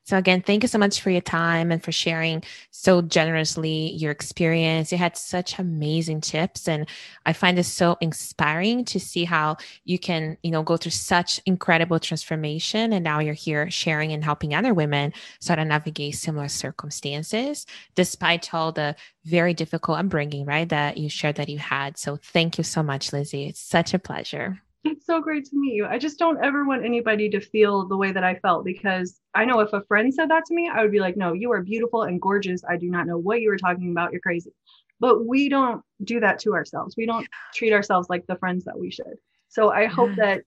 So, 0.05 0.19
again, 0.19 0.43
thank 0.43 0.63
you 0.63 0.69
so 0.69 0.79
much 0.79 1.01
for 1.01 1.09
your 1.11 1.23
time 1.23 1.73
and 1.73 1.83
for 1.83 1.91
sharing 1.91 2.43
so 2.71 3.01
generously 3.01 3.93
your 3.93 4.11
experience. 4.11 4.93
You 4.93 4.99
had 4.99 5.17
such 5.17 5.59
amazing 5.59 6.21
tips. 6.21 6.69
And 6.69 6.87
I 7.25 7.33
find 7.33 7.57
this 7.57 7.73
so 7.73 7.97
inspiring 8.03 8.85
to 8.87 9.01
see 9.01 9.25
how 9.25 9.57
you 9.85 9.99
can, 9.99 10.37
you 10.43 10.51
know, 10.51 10.63
go 10.63 10.77
through 10.77 10.91
such 10.91 11.41
incredible 11.47 11.99
transformation. 11.99 12.93
And 12.93 13.03
now 13.03 13.21
you're 13.21 13.33
here 13.33 13.71
sharing 13.71 14.13
and 14.13 14.23
helping 14.23 14.55
other 14.55 14.75
women 14.75 15.15
sort 15.41 15.59
of 15.59 15.67
navigate 15.67 16.17
similar 16.17 16.49
circumstances, 16.49 17.65
despite 17.95 18.53
all 18.53 18.73
the 18.73 18.97
very 19.25 19.55
difficult 19.55 19.99
upbringing, 19.99 20.45
right? 20.45 20.69
That 20.69 20.99
you 20.99 21.09
shared 21.09 21.37
that 21.37 21.49
you 21.49 21.59
had. 21.59 21.97
So, 21.97 22.17
thank 22.17 22.59
you 22.59 22.65
so 22.65 22.83
much, 22.83 23.13
Lizzie. 23.13 23.47
It's 23.47 23.61
such 23.61 23.95
a 23.95 23.99
pleasure. 23.99 24.61
It's 24.85 25.07
so 25.07 25.23
great 25.23 25.47
to 25.47 25.57
meet 25.57 25.73
you. 25.75 25.87
I 25.87 25.99
just 25.99 26.19
don't 26.19 26.45
ever 26.45 26.67
want 26.67 26.85
anybody 26.85 27.31
to 27.31 27.41
feel 27.41 27.89
the 27.89 27.97
way 27.97 28.13
that 28.13 28.23
I 28.23 28.35
felt 28.35 28.67
because 28.67 29.19
I 29.35 29.47
know 29.47 29.61
if 29.61 29.73
a 29.73 29.81
friend 29.83 30.13
said 30.13 30.31
that 30.31 30.45
to 30.47 30.55
me, 30.55 30.69
I 30.69 30.83
would 30.83 30.93
be 30.93 31.01
like, 31.01 31.17
no, 31.17 31.33
you 31.33 31.51
are 31.53 31.63
beautiful 31.63 32.03
and 32.03 32.21
gorgeous. 32.21 32.63
I 32.69 32.77
do 32.77 32.91
not 32.91 33.07
know 33.07 33.17
what 33.17 33.41
you 33.41 33.49
were 33.49 33.57
talking 33.57 33.91
about. 33.91 34.13
You're 34.13 34.21
crazy. 34.21 34.53
But 35.01 35.27
we 35.27 35.49
don't 35.49 35.83
do 36.05 36.21
that 36.21 36.39
to 36.41 36.53
ourselves. 36.53 36.97
We 36.99 37.07
don't 37.07 37.27
treat 37.55 37.73
ourselves 37.73 38.11
like 38.11 38.27
the 38.27 38.37
friends 38.37 38.65
that 38.65 38.79
we 38.79 38.91
should. 38.91 39.17
So 39.49 39.71
I 39.71 39.87
hope 39.87 40.15
that 40.17 40.43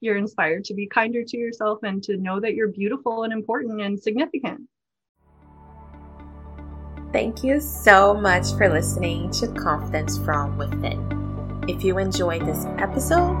you're 0.00 0.16
inspired 0.16 0.64
to 0.64 0.74
be 0.74 0.86
kinder 0.86 1.22
to 1.22 1.36
yourself 1.36 1.80
and 1.82 2.02
to 2.04 2.16
know 2.16 2.40
that 2.40 2.54
you're 2.54 2.68
beautiful 2.68 3.24
and 3.24 3.32
important 3.32 3.82
and 3.82 4.00
significant. 4.00 4.62
Thank 7.12 7.44
you 7.44 7.60
so 7.60 8.14
much 8.14 8.54
for 8.56 8.68
listening 8.68 9.30
to 9.32 9.48
Confidence 9.48 10.18
from 10.18 10.56
Within. 10.56 11.64
If 11.68 11.84
you 11.84 11.98
enjoyed 11.98 12.44
this 12.44 12.64
episode, 12.78 13.40